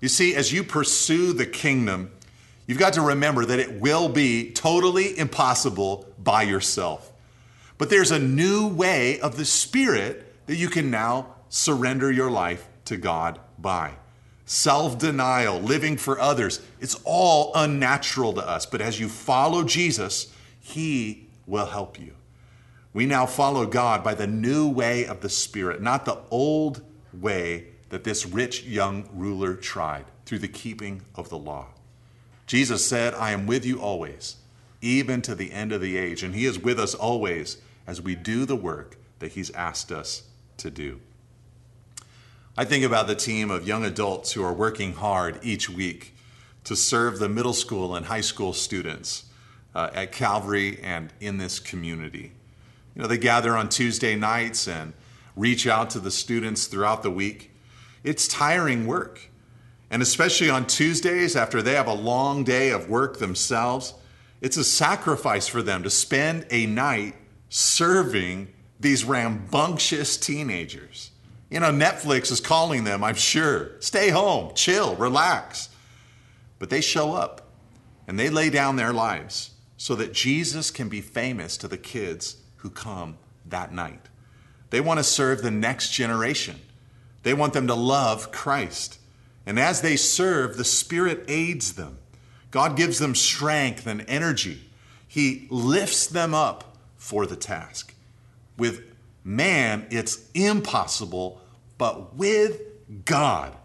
You 0.00 0.08
see, 0.08 0.36
as 0.36 0.52
you 0.52 0.62
pursue 0.62 1.32
the 1.32 1.46
kingdom, 1.46 2.12
you've 2.68 2.78
got 2.78 2.92
to 2.92 3.00
remember 3.00 3.44
that 3.44 3.58
it 3.58 3.80
will 3.80 4.08
be 4.08 4.52
totally 4.52 5.18
impossible 5.18 6.06
by 6.16 6.42
yourself. 6.42 7.11
But 7.82 7.90
there's 7.90 8.12
a 8.12 8.18
new 8.20 8.68
way 8.68 9.18
of 9.18 9.36
the 9.36 9.44
Spirit 9.44 10.46
that 10.46 10.54
you 10.54 10.68
can 10.68 10.88
now 10.88 11.34
surrender 11.48 12.12
your 12.12 12.30
life 12.30 12.68
to 12.84 12.96
God 12.96 13.40
by. 13.58 13.94
Self 14.46 14.98
denial, 14.98 15.58
living 15.58 15.96
for 15.96 16.20
others, 16.20 16.60
it's 16.78 16.94
all 17.04 17.50
unnatural 17.56 18.34
to 18.34 18.48
us. 18.48 18.66
But 18.66 18.82
as 18.82 19.00
you 19.00 19.08
follow 19.08 19.64
Jesus, 19.64 20.32
He 20.60 21.26
will 21.44 21.66
help 21.66 21.98
you. 21.98 22.14
We 22.92 23.04
now 23.04 23.26
follow 23.26 23.66
God 23.66 24.04
by 24.04 24.14
the 24.14 24.28
new 24.28 24.68
way 24.68 25.04
of 25.04 25.20
the 25.20 25.28
Spirit, 25.28 25.82
not 25.82 26.04
the 26.04 26.20
old 26.30 26.82
way 27.12 27.66
that 27.88 28.04
this 28.04 28.24
rich 28.24 28.62
young 28.62 29.08
ruler 29.12 29.56
tried 29.56 30.04
through 30.24 30.38
the 30.38 30.46
keeping 30.46 31.02
of 31.16 31.30
the 31.30 31.38
law. 31.38 31.66
Jesus 32.46 32.86
said, 32.86 33.12
I 33.14 33.32
am 33.32 33.48
with 33.48 33.66
you 33.66 33.80
always, 33.80 34.36
even 34.80 35.20
to 35.22 35.34
the 35.34 35.50
end 35.50 35.72
of 35.72 35.80
the 35.80 35.96
age. 35.96 36.22
And 36.22 36.32
He 36.32 36.44
is 36.44 36.60
with 36.60 36.78
us 36.78 36.94
always 36.94 37.56
as 37.86 38.00
we 38.00 38.14
do 38.14 38.44
the 38.44 38.56
work 38.56 38.96
that 39.18 39.32
He's 39.32 39.50
asked 39.50 39.92
us 39.92 40.22
to 40.58 40.70
do. 40.70 41.00
I 42.56 42.64
think 42.64 42.84
about 42.84 43.06
the 43.06 43.14
team 43.14 43.50
of 43.50 43.66
young 43.66 43.84
adults 43.84 44.32
who 44.32 44.44
are 44.44 44.52
working 44.52 44.92
hard 44.92 45.38
each 45.42 45.70
week 45.70 46.14
to 46.64 46.76
serve 46.76 47.18
the 47.18 47.28
middle 47.28 47.54
school 47.54 47.96
and 47.96 48.06
high 48.06 48.20
school 48.20 48.52
students 48.52 49.24
uh, 49.74 49.90
at 49.94 50.12
Calvary 50.12 50.78
and 50.82 51.12
in 51.20 51.38
this 51.38 51.58
community. 51.58 52.32
You 52.94 53.02
know, 53.02 53.08
they 53.08 53.18
gather 53.18 53.56
on 53.56 53.68
Tuesday 53.68 54.14
nights 54.16 54.68
and 54.68 54.92
reach 55.34 55.66
out 55.66 55.90
to 55.90 56.00
the 56.00 56.10
students 56.10 56.66
throughout 56.66 57.02
the 57.02 57.10
week. 57.10 57.52
It's 58.04 58.28
tiring 58.28 58.86
work. 58.86 59.30
And 59.90 60.02
especially 60.02 60.50
on 60.50 60.66
Tuesdays, 60.66 61.36
after 61.36 61.62
they 61.62 61.74
have 61.74 61.86
a 61.86 61.94
long 61.94 62.44
day 62.44 62.70
of 62.70 62.88
work 62.88 63.18
themselves, 63.18 63.94
it's 64.40 64.56
a 64.56 64.64
sacrifice 64.64 65.48
for 65.48 65.62
them 65.62 65.82
to 65.82 65.90
spend 65.90 66.46
a 66.50 66.66
night 66.66 67.14
serving 67.54 68.48
these 68.80 69.04
rambunctious 69.04 70.16
teenagers. 70.16 71.10
You 71.50 71.60
know, 71.60 71.70
Netflix 71.70 72.32
is 72.32 72.40
calling 72.40 72.84
them, 72.84 73.04
I'm 73.04 73.14
sure. 73.14 73.72
Stay 73.80 74.08
home, 74.08 74.54
chill, 74.54 74.96
relax. 74.96 75.68
But 76.58 76.70
they 76.70 76.80
show 76.80 77.12
up 77.12 77.42
and 78.08 78.18
they 78.18 78.30
lay 78.30 78.48
down 78.48 78.76
their 78.76 78.94
lives 78.94 79.50
so 79.76 79.94
that 79.96 80.14
Jesus 80.14 80.70
can 80.70 80.88
be 80.88 81.02
famous 81.02 81.58
to 81.58 81.68
the 81.68 81.76
kids 81.76 82.36
who 82.56 82.70
come 82.70 83.18
that 83.44 83.70
night. 83.70 84.08
They 84.70 84.80
want 84.80 85.00
to 85.00 85.04
serve 85.04 85.42
the 85.42 85.50
next 85.50 85.90
generation. 85.90 86.58
They 87.22 87.34
want 87.34 87.52
them 87.52 87.66
to 87.66 87.74
love 87.74 88.32
Christ. 88.32 88.98
And 89.44 89.60
as 89.60 89.82
they 89.82 89.96
serve, 89.96 90.56
the 90.56 90.64
Spirit 90.64 91.26
aids 91.28 91.74
them. 91.74 91.98
God 92.50 92.78
gives 92.78 92.98
them 92.98 93.14
strength 93.14 93.86
and 93.86 94.06
energy. 94.08 94.70
He 95.06 95.48
lifts 95.50 96.06
them 96.06 96.32
up 96.32 96.71
for 97.02 97.26
the 97.26 97.34
task. 97.34 97.92
With 98.56 98.84
man, 99.24 99.88
it's 99.90 100.30
impossible, 100.34 101.40
but 101.76 102.14
with 102.14 102.60
God, 103.04 103.56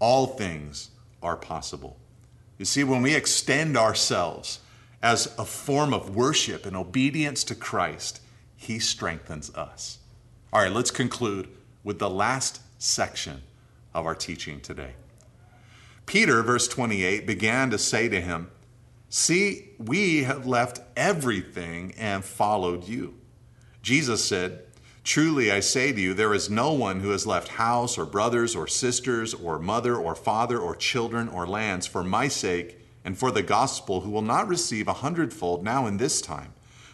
all 0.00 0.26
things 0.26 0.90
are 1.22 1.34
possible. 1.34 1.96
You 2.58 2.66
see, 2.66 2.84
when 2.84 3.00
we 3.00 3.14
extend 3.14 3.78
ourselves 3.78 4.60
as 5.02 5.34
a 5.38 5.46
form 5.46 5.94
of 5.94 6.14
worship 6.14 6.66
and 6.66 6.76
obedience 6.76 7.42
to 7.44 7.54
Christ, 7.54 8.20
He 8.54 8.78
strengthens 8.78 9.52
us. 9.54 9.98
All 10.52 10.60
right, 10.60 10.70
let's 10.70 10.90
conclude 10.90 11.48
with 11.84 11.98
the 11.98 12.10
last 12.10 12.60
section 12.78 13.44
of 13.94 14.04
our 14.04 14.14
teaching 14.14 14.60
today. 14.60 14.92
Peter, 16.04 16.42
verse 16.42 16.68
28, 16.68 17.26
began 17.26 17.70
to 17.70 17.78
say 17.78 18.10
to 18.10 18.20
him, 18.20 18.50
See, 19.16 19.68
we 19.78 20.24
have 20.24 20.44
left 20.44 20.80
everything 20.96 21.94
and 21.96 22.24
followed 22.24 22.88
you. 22.88 23.14
Jesus 23.80 24.24
said, 24.24 24.64
Truly 25.04 25.52
I 25.52 25.60
say 25.60 25.92
to 25.92 26.00
you, 26.00 26.14
there 26.14 26.34
is 26.34 26.50
no 26.50 26.72
one 26.72 26.98
who 26.98 27.10
has 27.10 27.24
left 27.24 27.46
house 27.46 27.96
or 27.96 28.06
brothers 28.06 28.56
or 28.56 28.66
sisters 28.66 29.32
or 29.32 29.60
mother 29.60 29.94
or 29.94 30.16
father 30.16 30.58
or 30.58 30.74
children 30.74 31.28
or 31.28 31.46
lands 31.46 31.86
for 31.86 32.02
my 32.02 32.26
sake 32.26 32.80
and 33.04 33.16
for 33.16 33.30
the 33.30 33.44
gospel 33.44 34.00
who 34.00 34.10
will 34.10 34.20
not 34.20 34.48
receive 34.48 34.88
a 34.88 34.94
hundredfold 34.94 35.62
now 35.62 35.86
in 35.86 35.98
this 35.98 36.20
time 36.20 36.52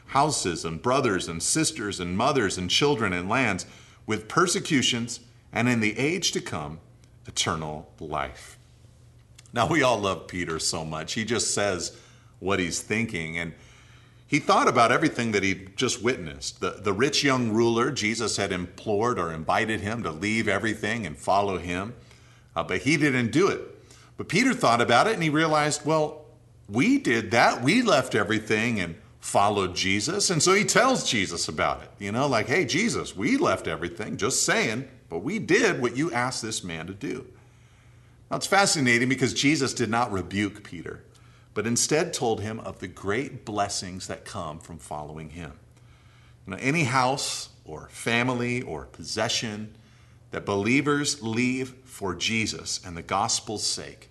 houses 0.09 0.62
and 0.62 0.83
brothers 0.83 1.26
and 1.26 1.42
sisters 1.42 2.00
and 2.00 2.18
mothers 2.18 2.59
and 2.59 2.68
children 2.68 3.14
and 3.14 3.30
lands 3.30 3.64
with 4.04 4.28
persecutions 4.28 5.20
and 5.54 5.70
in 5.70 5.80
the 5.80 5.98
age 5.98 6.33
to 6.33 6.40
come 6.42 6.80
eternal 7.26 7.90
life. 7.98 8.59
Now, 9.54 9.66
we 9.66 9.83
all 9.83 9.98
love 9.98 10.28
Peter 10.28 10.59
so 10.59 10.85
much. 10.85 11.14
He 11.14 11.24
just 11.24 11.54
says 11.54 11.96
what 12.40 12.59
he's 12.59 12.81
thinking. 12.81 13.38
And 13.38 13.55
he 14.26 14.38
thought 14.38 14.68
about 14.68 14.92
everything 14.92 15.33
that 15.33 15.42
he'd 15.42 15.76
just 15.76 16.03
witnessed. 16.03 16.61
The, 16.61 16.81
the 16.83 16.92
rich 16.92 17.22
young 17.22 17.50
ruler, 17.50 17.90
Jesus 17.90 18.37
had 18.37 18.53
implored 18.53 19.18
or 19.18 19.33
invited 19.33 19.81
him 19.81 20.03
to 20.03 20.11
leave 20.11 20.48
everything 20.48 21.07
and 21.07 21.16
follow 21.16 21.59
him, 21.59 21.94
uh, 22.55 22.62
but 22.64 22.83
he 22.83 22.96
didn't 22.96 23.31
do 23.31 23.48
it. 23.48 23.61
But 24.16 24.29
Peter 24.29 24.53
thought 24.53 24.81
about 24.81 25.07
it 25.07 25.14
and 25.14 25.22
he 25.22 25.31
realized, 25.31 25.85
well, 25.85 26.26
we 26.68 26.98
did 26.98 27.31
that. 27.33 27.62
We 27.62 27.83
left 27.83 28.14
everything 28.14 28.79
and 28.81 28.94
followed 29.20 29.74
Jesus. 29.74 30.31
And 30.31 30.42
so 30.42 30.55
he 30.55 30.64
tells 30.64 31.09
Jesus 31.09 31.48
about 31.48 31.83
it. 31.83 31.90
You 31.98 32.12
know, 32.12 32.26
like, 32.26 32.46
hey, 32.46 32.64
Jesus, 32.64 33.16
we 33.16 33.37
left 33.37 33.66
everything, 33.66 34.16
just 34.16 34.44
saying, 34.44 34.88
but 35.09 35.18
we 35.20 35.38
did 35.38 35.83
what 35.83 35.96
you 35.96 36.12
asked 36.12 36.42
this 36.42 36.62
man 36.62 36.87
to 36.87 36.94
do. 36.94 37.26
Now, 38.31 38.37
it's 38.37 38.46
fascinating 38.46 39.09
because 39.09 39.35
Jesus 39.35 39.74
did 39.74 39.90
not 39.90 40.12
rebuke 40.12 40.62
Peter, 40.62 41.03
but 41.54 41.66
instead 41.66 42.12
told 42.12 42.40
him 42.40 42.60
of 42.60 42.78
the 42.78 42.88
great 42.88 43.44
blessings 43.44 44.06
that 44.06 44.24
come 44.24 44.58
from 44.58 44.78
following 44.78 45.30
him. 45.30 45.52
Know, 46.46 46.56
any 46.60 46.84
house 46.84 47.50
or 47.64 47.88
family 47.90 48.60
or 48.60 48.86
possession 48.86 49.76
that 50.32 50.44
believers 50.44 51.22
leave 51.22 51.74
for 51.84 52.14
Jesus 52.14 52.80
and 52.84 52.96
the 52.96 53.02
gospel's 53.02 53.64
sake 53.64 54.10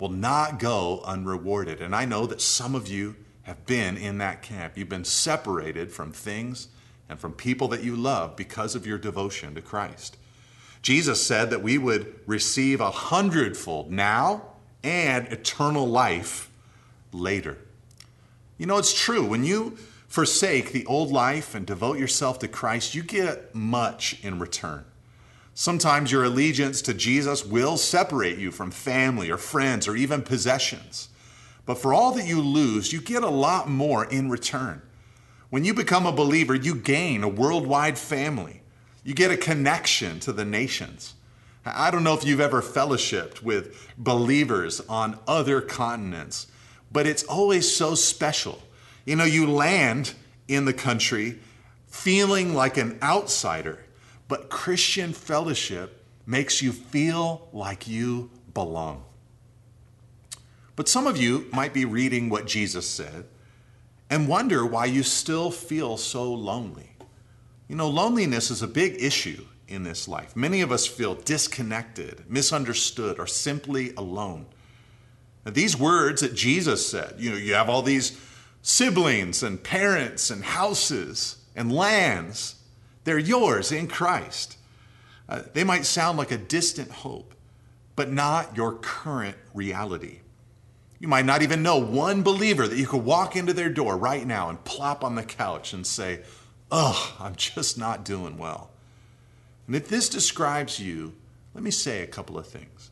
will 0.00 0.08
not 0.08 0.58
go 0.58 1.00
unrewarded. 1.04 1.80
And 1.80 1.94
I 1.94 2.04
know 2.04 2.26
that 2.26 2.40
some 2.40 2.74
of 2.74 2.88
you 2.88 3.14
have 3.42 3.64
been 3.66 3.96
in 3.96 4.18
that 4.18 4.42
camp. 4.42 4.76
You've 4.76 4.88
been 4.88 5.04
separated 5.04 5.92
from 5.92 6.10
things 6.10 6.68
and 7.08 7.20
from 7.20 7.32
people 7.32 7.68
that 7.68 7.84
you 7.84 7.94
love 7.94 8.34
because 8.34 8.74
of 8.74 8.84
your 8.84 8.98
devotion 8.98 9.54
to 9.54 9.62
Christ. 9.62 10.16
Jesus 10.82 11.24
said 11.24 11.50
that 11.50 11.62
we 11.62 11.78
would 11.78 12.18
receive 12.26 12.80
a 12.80 12.90
hundredfold 12.90 13.92
now 13.92 14.42
and 14.82 15.28
eternal 15.28 15.86
life 15.86 16.50
later. 17.16 17.58
You 18.58 18.66
know, 18.66 18.78
it's 18.78 18.98
true. 18.98 19.24
When 19.24 19.44
you 19.44 19.76
forsake 20.08 20.72
the 20.72 20.86
old 20.86 21.10
life 21.10 21.54
and 21.54 21.66
devote 21.66 21.98
yourself 21.98 22.38
to 22.40 22.48
Christ, 22.48 22.94
you 22.94 23.02
get 23.02 23.54
much 23.54 24.22
in 24.24 24.38
return. 24.38 24.84
Sometimes 25.54 26.12
your 26.12 26.24
allegiance 26.24 26.82
to 26.82 26.94
Jesus 26.94 27.44
will 27.44 27.76
separate 27.76 28.38
you 28.38 28.50
from 28.50 28.70
family 28.70 29.30
or 29.30 29.38
friends 29.38 29.88
or 29.88 29.96
even 29.96 30.22
possessions. 30.22 31.08
But 31.64 31.78
for 31.78 31.92
all 31.92 32.12
that 32.12 32.26
you 32.26 32.40
lose, 32.40 32.92
you 32.92 33.00
get 33.00 33.22
a 33.22 33.28
lot 33.28 33.68
more 33.68 34.04
in 34.04 34.30
return. 34.30 34.82
When 35.50 35.64
you 35.64 35.74
become 35.74 36.06
a 36.06 36.12
believer, 36.12 36.54
you 36.54 36.74
gain 36.74 37.24
a 37.24 37.28
worldwide 37.28 37.98
family 37.98 38.62
you 39.06 39.14
get 39.14 39.30
a 39.30 39.36
connection 39.36 40.18
to 40.18 40.32
the 40.32 40.44
nations. 40.44 41.14
I 41.64 41.92
don't 41.92 42.02
know 42.02 42.14
if 42.14 42.24
you've 42.24 42.40
ever 42.40 42.60
fellowshipped 42.60 43.40
with 43.40 43.88
believers 43.96 44.80
on 44.88 45.20
other 45.28 45.60
continents, 45.60 46.48
but 46.92 47.06
it's 47.06 47.24
always 47.24 47.74
so 47.74 47.94
special. 47.94 48.62
You 49.04 49.16
know, 49.16 49.24
you 49.24 49.50
land 49.50 50.14
in 50.48 50.64
the 50.64 50.72
country 50.72 51.38
feeling 51.86 52.54
like 52.54 52.76
an 52.76 52.98
outsider, 53.02 53.84
but 54.28 54.50
Christian 54.50 55.12
fellowship 55.12 56.04
makes 56.26 56.60
you 56.60 56.72
feel 56.72 57.48
like 57.52 57.86
you 57.86 58.30
belong. 58.52 59.04
But 60.74 60.88
some 60.88 61.06
of 61.06 61.16
you 61.16 61.46
might 61.52 61.72
be 61.72 61.84
reading 61.84 62.28
what 62.28 62.46
Jesus 62.46 62.88
said 62.88 63.24
and 64.10 64.28
wonder 64.28 64.64
why 64.64 64.86
you 64.86 65.02
still 65.02 65.50
feel 65.50 65.96
so 65.96 66.32
lonely. 66.32 66.90
You 67.68 67.76
know, 67.76 67.88
loneliness 67.88 68.50
is 68.50 68.62
a 68.62 68.68
big 68.68 69.02
issue 69.02 69.44
in 69.68 69.82
this 69.82 70.06
life. 70.06 70.36
Many 70.36 70.60
of 70.60 70.70
us 70.70 70.86
feel 70.86 71.14
disconnected, 71.14 72.24
misunderstood, 72.28 73.18
or 73.18 73.26
simply 73.26 73.92
alone. 73.96 74.46
Now, 75.46 75.52
these 75.52 75.78
words 75.78 76.22
that 76.22 76.34
Jesus 76.34 76.86
said, 76.86 77.14
you 77.18 77.30
know, 77.30 77.36
you 77.36 77.54
have 77.54 77.70
all 77.70 77.82
these 77.82 78.20
siblings 78.62 79.44
and 79.44 79.62
parents 79.62 80.28
and 80.28 80.42
houses 80.42 81.36
and 81.54 81.70
lands, 81.70 82.56
they're 83.04 83.16
yours 83.16 83.70
in 83.70 83.86
Christ. 83.86 84.56
Uh, 85.28 85.42
they 85.54 85.62
might 85.62 85.86
sound 85.86 86.18
like 86.18 86.32
a 86.32 86.36
distant 86.36 86.90
hope, 86.90 87.32
but 87.94 88.10
not 88.10 88.56
your 88.56 88.72
current 88.72 89.36
reality. 89.54 90.18
You 90.98 91.06
might 91.06 91.26
not 91.26 91.42
even 91.42 91.62
know 91.62 91.78
one 91.78 92.24
believer 92.24 92.66
that 92.66 92.78
you 92.78 92.88
could 92.88 93.04
walk 93.04 93.36
into 93.36 93.52
their 93.52 93.68
door 93.68 93.96
right 93.96 94.26
now 94.26 94.48
and 94.48 94.64
plop 94.64 95.04
on 95.04 95.14
the 95.14 95.22
couch 95.22 95.72
and 95.72 95.86
say, 95.86 96.22
oh, 96.72 97.14
I'm 97.20 97.36
just 97.36 97.78
not 97.78 98.04
doing 98.04 98.36
well. 98.36 98.70
And 99.68 99.76
if 99.76 99.86
this 99.86 100.08
describes 100.08 100.80
you, 100.80 101.14
let 101.54 101.62
me 101.62 101.70
say 101.70 102.02
a 102.02 102.06
couple 102.08 102.36
of 102.36 102.48
things. 102.48 102.90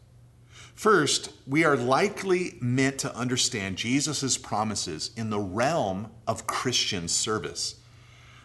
First, 0.74 1.32
we 1.46 1.64
are 1.64 1.76
likely 1.76 2.58
meant 2.60 2.98
to 2.98 3.16
understand 3.16 3.76
Jesus' 3.76 4.36
promises 4.36 5.10
in 5.16 5.30
the 5.30 5.38
realm 5.38 6.10
of 6.26 6.46
Christian 6.46 7.06
service. 7.08 7.76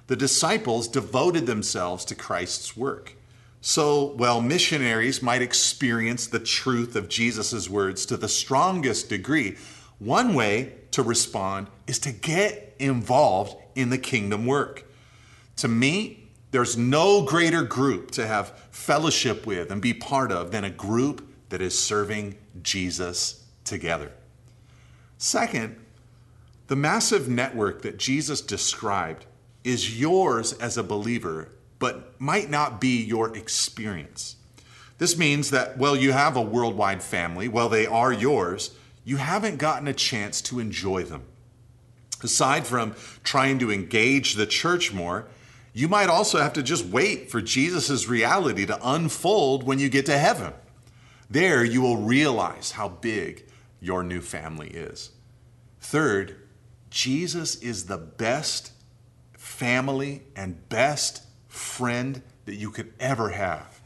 The 0.08 0.16
disciples 0.16 0.88
devoted 0.88 1.48
themselves 1.48 2.06
to 2.06 2.16
Christ's 2.16 2.78
work. 2.78 3.16
So, 3.62 4.14
while 4.16 4.42
missionaries 4.42 5.22
might 5.22 5.42
experience 5.42 6.28
the 6.28 6.40
truth 6.40 6.96
of 6.96 7.10
Jesus' 7.10 7.70
words 7.70 8.06
to 8.06 8.16
the 8.16 8.30
strongest 8.30 9.10
degree, 9.10 9.58
one 9.98 10.34
way 10.34 10.76
to 10.92 11.04
respond 11.04 11.68
is 11.86 12.00
to 12.00 12.12
get 12.12 12.76
involved 12.80 13.56
in 13.76 13.90
the 13.90 13.98
kingdom 13.98 14.46
work. 14.46 14.86
To 15.58 15.68
me, 15.68 16.30
there's 16.52 16.78
no 16.78 17.24
greater 17.24 17.64
group 17.64 18.12
to 18.12 18.26
have 18.26 18.58
fellowship 18.72 19.46
with 19.46 19.72
and 19.72 19.82
be 19.82 19.94
part 19.94 20.32
of 20.32 20.52
than 20.52 20.64
a 20.64 20.70
group 20.70 21.29
that 21.50 21.62
is 21.62 21.78
serving 21.78 22.38
Jesus 22.62 23.44
together. 23.64 24.12
Second, 25.18 25.76
the 26.68 26.76
massive 26.76 27.28
network 27.28 27.82
that 27.82 27.98
Jesus 27.98 28.42
described 28.42 29.26
is 29.64 30.00
yours 30.00 30.54
as 30.54 30.78
a 30.78 30.84
believer, 30.84 31.50
but 31.80 32.20
might 32.20 32.50
not 32.50 32.80
be 32.80 33.04
your 33.04 33.36
experience. 33.36 34.36
This 35.00 35.18
means 35.18 35.50
that, 35.52 35.78
well, 35.78 35.96
you 35.96 36.12
have 36.12 36.36
a 36.36 36.42
worldwide 36.42 37.02
family, 37.02 37.48
well, 37.48 37.70
they 37.70 37.88
are 37.88 38.14
yours, 38.14 38.72
you 39.04 39.18
haven't 39.18 39.58
gotten 39.58 39.88
a 39.88 39.94
chance 39.94 40.42
to 40.44 40.60
enjoy 40.60 41.04
them. 41.04 41.24
Aside 42.22 42.68
from 42.68 42.96
trying 43.24 43.60
to 43.60 43.72
engage 43.72 44.36
the 44.36 44.46
church 44.46 44.94
more, 44.94 45.28
you 45.74 45.88
might 45.88 46.10
also 46.10 46.40
have 46.40 46.54
to 46.54 46.64
just 46.64 46.86
wait 46.86 47.32
for 47.32 47.42
Jesus' 47.42 48.08
reality 48.08 48.66
to 48.66 48.80
unfold 48.84 49.64
when 49.64 49.80
you 49.80 49.90
get 49.90 50.06
to 50.08 50.18
heaven. 50.18 50.54
There, 51.30 51.64
you 51.64 51.82
will 51.82 51.98
realize 51.98 52.72
how 52.72 52.90
big 52.90 53.46
your 53.80 54.04
new 54.04 54.22
family 54.22 54.70
is. 54.70 55.12
Third, 55.80 56.36
Jesus 56.90 57.56
is 57.58 57.86
the 57.86 57.98
best 57.98 58.72
family 59.34 60.24
and 60.36 60.68
best 60.70 61.24
friend 61.48 62.22
that 62.46 62.56
you 62.56 62.72
could 62.72 62.94
ever 63.00 63.30
have. 63.30 63.80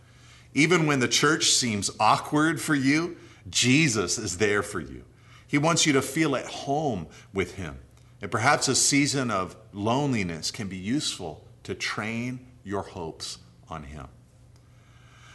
Even 0.53 0.85
when 0.85 0.99
the 0.99 1.07
church 1.07 1.49
seems 1.49 1.91
awkward 1.99 2.61
for 2.61 2.75
you, 2.75 3.17
Jesus 3.49 4.17
is 4.17 4.37
there 4.37 4.63
for 4.63 4.79
you. 4.79 5.03
He 5.47 5.57
wants 5.57 5.85
you 5.85 5.93
to 5.93 6.01
feel 6.01 6.35
at 6.35 6.45
home 6.45 7.07
with 7.33 7.55
Him. 7.55 7.79
And 8.21 8.31
perhaps 8.31 8.67
a 8.67 8.75
season 8.75 9.29
of 9.29 9.55
loneliness 9.73 10.49
can 10.49 10.67
be 10.67 10.77
useful 10.77 11.45
to 11.63 11.75
train 11.75 12.47
your 12.63 12.83
hopes 12.83 13.39
on 13.67 13.83
Him. 13.83 14.07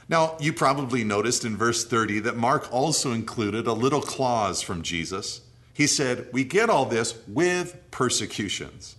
Now, 0.09 0.37
you 0.41 0.55
probably 0.55 1.05
noticed 1.05 1.45
in 1.45 1.57
verse 1.57 1.85
30 1.85 2.21
that 2.21 2.37
Mark 2.37 2.73
also 2.73 3.13
included 3.13 3.67
a 3.67 3.75
little 3.75 4.01
clause 4.01 4.63
from 4.63 4.83
Jesus. 4.83 5.43
He 5.75 5.87
said, 5.87 6.29
We 6.33 6.45
get 6.45 6.71
all 6.71 6.87
this 6.87 7.15
with 7.29 7.79
persecutions. 7.91 8.97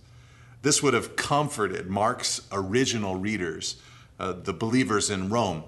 This 0.62 0.82
would 0.82 0.94
have 0.94 1.16
comforted 1.16 1.88
Mark's 1.88 2.42
original 2.52 3.16
readers, 3.16 3.76
uh, 4.18 4.34
the 4.34 4.52
believers 4.52 5.10
in 5.10 5.30
Rome, 5.30 5.64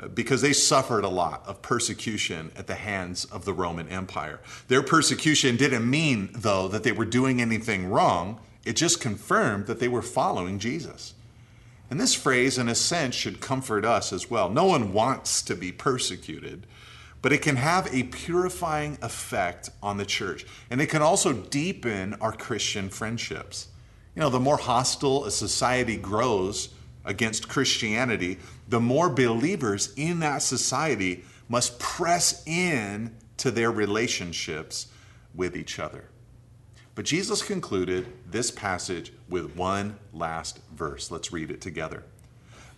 uh, 0.00 0.08
because 0.08 0.40
they 0.40 0.52
suffered 0.52 1.04
a 1.04 1.08
lot 1.08 1.42
of 1.46 1.60
persecution 1.60 2.50
at 2.56 2.66
the 2.66 2.76
hands 2.76 3.24
of 3.26 3.44
the 3.44 3.52
Roman 3.52 3.88
Empire. 3.88 4.40
Their 4.68 4.82
persecution 4.82 5.56
didn't 5.56 5.88
mean, 5.88 6.30
though, 6.32 6.66
that 6.68 6.82
they 6.82 6.92
were 6.92 7.04
doing 7.04 7.42
anything 7.42 7.90
wrong, 7.90 8.40
it 8.64 8.76
just 8.76 9.00
confirmed 9.00 9.66
that 9.66 9.80
they 9.80 9.88
were 9.88 10.02
following 10.02 10.58
Jesus. 10.58 11.14
And 11.90 12.00
this 12.00 12.14
phrase, 12.14 12.58
in 12.58 12.68
a 12.68 12.74
sense, 12.74 13.14
should 13.14 13.40
comfort 13.40 13.84
us 13.84 14.12
as 14.12 14.30
well. 14.30 14.50
No 14.50 14.66
one 14.66 14.92
wants 14.92 15.42
to 15.42 15.54
be 15.54 15.72
persecuted, 15.72 16.66
but 17.22 17.32
it 17.32 17.42
can 17.42 17.56
have 17.56 17.92
a 17.92 18.04
purifying 18.04 18.98
effect 19.00 19.70
on 19.82 19.96
the 19.96 20.04
church. 20.04 20.44
And 20.70 20.80
it 20.80 20.88
can 20.88 21.02
also 21.02 21.32
deepen 21.32 22.14
our 22.20 22.32
Christian 22.32 22.90
friendships. 22.90 23.68
You 24.14 24.20
know, 24.20 24.30
the 24.30 24.40
more 24.40 24.58
hostile 24.58 25.24
a 25.24 25.30
society 25.30 25.96
grows 25.96 26.70
against 27.04 27.48
Christianity, 27.48 28.38
the 28.68 28.80
more 28.80 29.08
believers 29.08 29.94
in 29.96 30.20
that 30.20 30.42
society 30.42 31.24
must 31.48 31.78
press 31.78 32.46
in 32.46 33.16
to 33.38 33.50
their 33.50 33.70
relationships 33.70 34.88
with 35.34 35.56
each 35.56 35.78
other. 35.78 36.04
But 36.98 37.04
Jesus 37.04 37.42
concluded 37.42 38.08
this 38.28 38.50
passage 38.50 39.12
with 39.28 39.54
one 39.54 40.00
last 40.12 40.58
verse. 40.74 41.12
Let's 41.12 41.32
read 41.32 41.48
it 41.52 41.60
together. 41.60 42.02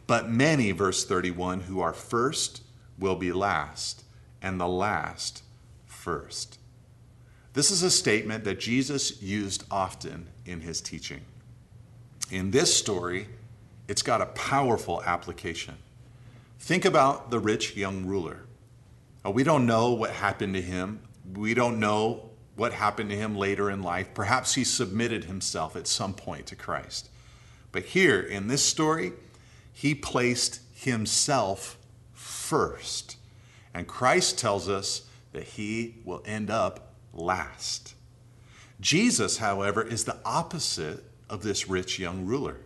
But 0.07 0.29
many, 0.29 0.73
verse 0.73 1.07
31, 1.07 1.61
who 1.61 1.81
are 1.81 1.95
first 1.95 2.61
will 2.99 3.17
be 3.17 3.33
last, 3.33 4.05
and 4.43 4.61
the 4.61 4.69
last 4.69 5.43
first. 5.87 6.59
This 7.55 7.71
is 7.71 7.83
a 7.83 7.91
statement 7.91 8.45
that 8.45 8.61
Jesus 8.61 9.23
used 9.23 9.65
often 9.71 10.27
in 10.45 10.61
his 10.61 10.83
teaching. 10.83 11.23
In 12.31 12.51
this 12.51 12.77
story, 12.77 13.27
it's 13.89 14.03
got 14.03 14.21
a 14.21 14.27
powerful 14.27 15.03
application. 15.03 15.77
Think 16.59 16.85
about 16.85 17.31
the 17.31 17.39
rich 17.39 17.75
young 17.75 18.05
ruler. 18.05 18.41
We 19.25 19.45
don't 19.45 19.65
know 19.65 19.93
what 19.93 20.11
happened 20.11 20.53
to 20.53 20.61
him. 20.61 21.01
We 21.35 21.55
don't 21.55 21.81
know 21.81 22.27
what 22.61 22.75
happened 22.75 23.09
to 23.09 23.17
him 23.17 23.35
later 23.35 23.71
in 23.71 23.83
life. 23.83 24.13
Perhaps 24.13 24.55
he 24.55 24.65
submitted 24.65 25.25
himself 25.25 25.75
at 25.77 25.87
some 25.87 26.13
point 26.13 26.45
to 26.45 26.55
Christ. 26.55 27.09
But 27.73 27.85
here 27.85 28.21
in 28.21 28.49
this 28.49 28.63
story, 28.63 29.13
he 29.73 29.95
placed 29.95 30.61
himself 30.75 31.79
first. 32.13 33.17
And 33.73 33.89
Christ 33.89 34.39
tells 34.39 34.69
us 34.69 35.09
that 35.33 35.45
he 35.45 35.95
will 36.05 36.23
end 36.27 36.51
up 36.51 36.93
last. 37.15 37.95
Jesus, 38.79 39.39
however, 39.39 39.83
is 39.83 40.05
the 40.05 40.19
opposite 40.23 41.03
of 41.31 41.43
this 41.43 41.67
rich 41.67 41.99
young 41.99 42.27
ruler. 42.27 42.59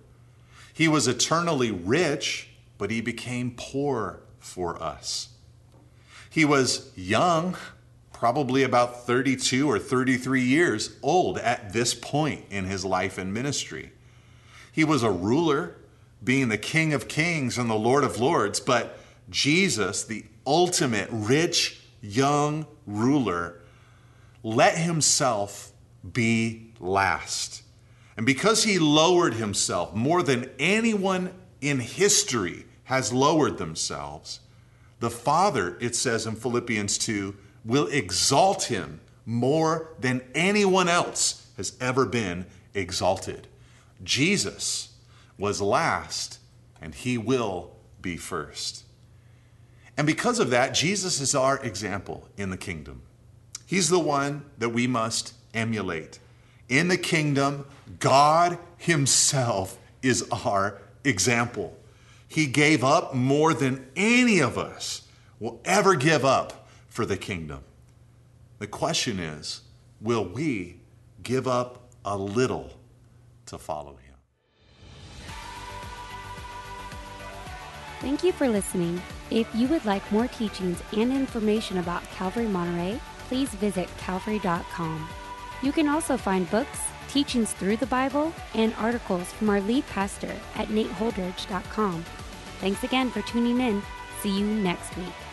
He 0.73 0.89
was 0.89 1.07
eternally 1.07 1.71
rich, 1.71 2.49
but 2.79 2.91
he 2.91 3.01
became 3.01 3.55
poor 3.57 4.19
for 4.41 4.83
us. 4.83 5.29
He 6.29 6.45
was 6.45 6.91
young, 6.97 7.57
probably 8.15 8.63
about 8.63 9.05
32 9.05 9.69
or 9.69 9.79
33 9.79 10.41
years 10.41 10.97
old 11.03 11.37
at 11.37 11.75
this 11.75 11.93
point 11.93 12.47
in 12.49 12.65
his 12.65 12.85
life 12.85 13.19
and 13.19 13.35
ministry. 13.35 13.93
He 14.73 14.85
was 14.85 15.03
a 15.03 15.11
ruler, 15.11 15.77
being 16.23 16.49
the 16.49 16.57
King 16.57 16.95
of 16.95 17.07
Kings 17.07 17.59
and 17.59 17.69
the 17.69 17.75
Lord 17.75 18.03
of 18.03 18.19
Lords, 18.19 18.61
but 18.61 18.99
Jesus, 19.29 20.05
the 20.05 20.25
ultimate 20.47 21.09
rich 21.11 21.83
young 22.01 22.67
ruler, 22.87 23.61
let 24.43 24.79
himself 24.79 25.73
be 26.13 26.73
last. 26.81 27.63
And 28.17 28.25
because 28.25 28.65
he 28.65 28.79
lowered 28.79 29.35
himself 29.35 29.95
more 29.95 30.23
than 30.23 30.51
anyone 30.59 31.33
in 31.61 31.81
history 31.81 32.67
has 32.85 33.13
lowered 33.13 33.59
themselves, 33.59 34.41
the 35.01 35.11
Father, 35.11 35.77
it 35.81 35.97
says 35.97 36.27
in 36.27 36.37
Philippians 36.37 36.97
2, 36.99 37.37
will 37.65 37.87
exalt 37.89 38.65
him 38.65 39.01
more 39.27 39.95
than 39.99 40.23
anyone 40.35 40.89
else 40.89 41.47
has 41.57 41.77
ever 41.81 42.05
been 42.05 42.47
exalted. 42.75 43.47
Jesus 44.03 44.95
was 45.39 45.61
last, 45.61 46.39
and 46.81 46.95
he 46.95 47.17
will 47.17 47.71
be 48.03 48.17
first. 48.17 48.85
And 49.97 50.07
because 50.07 50.39
of 50.39 50.51
that, 50.51 50.75
Jesus 50.75 51.21
is 51.21 51.35
our 51.35 51.59
example 51.59 52.29
in 52.37 52.51
the 52.51 52.57
kingdom. 52.57 53.03
He's 53.67 53.89
the 53.89 53.99
one 53.99 54.45
that 54.59 54.71
we 54.71 54.87
must 54.87 55.35
emulate. 55.55 56.19
In 56.69 56.89
the 56.89 56.99
kingdom, 56.99 57.67
God 57.99 58.59
Himself 58.77 59.79
is 60.03 60.29
our 60.31 60.81
example. 61.05 61.77
He 62.29 62.47
gave 62.47 62.83
up 62.83 63.15
more 63.15 63.55
than 63.55 63.87
any 63.95 64.41
of 64.41 64.59
us 64.59 65.03
will 65.39 65.61
ever 65.65 65.95
give 65.95 66.25
up 66.25 66.64
for 66.95 67.05
the 67.05 67.17
kingdom. 67.17 67.65
The 68.61 68.69
question 68.69 69.19
is 69.19 69.63
will 70.01 70.25
we 70.25 70.81
give 71.25 71.49
up 71.49 71.91
a 72.05 72.17
little 72.17 72.71
to 73.47 73.59
follow 73.59 73.97
him? 73.97 74.15
Thank 78.01 78.23
you 78.23 78.31
for 78.33 78.49
listening. 78.49 79.03
If 79.31 79.53
you 79.55 79.67
would 79.69 79.85
like 79.85 80.11
more 80.13 80.29
teachings 80.29 80.81
and 80.93 81.13
information 81.13 81.79
about 81.79 82.09
Calvary 82.13 82.47
Monterey, 82.47 83.01
please 83.29 83.49
visit 83.55 83.89
calvary.com. 83.99 85.09
You 85.63 85.73
can 85.73 85.89
also 85.89 86.17
find 86.17 86.49
books, 86.51 86.79
teachings 87.09 87.53
through 87.55 87.79
the 87.79 87.87
Bible, 87.87 88.33
and 88.55 88.73
articles 88.75 89.33
from 89.33 89.51
our 89.51 89.61
lead 89.63 89.85
pastor 89.89 90.33
at 90.55 90.69
nateholdridge.com. 90.69 92.05
Thanks 92.61 92.85
again 92.85 93.11
for 93.11 93.23
tuning 93.23 93.61
in. 93.61 93.83
See 94.21 94.39
you 94.39 94.47
next 94.47 94.97
week. 94.97 95.24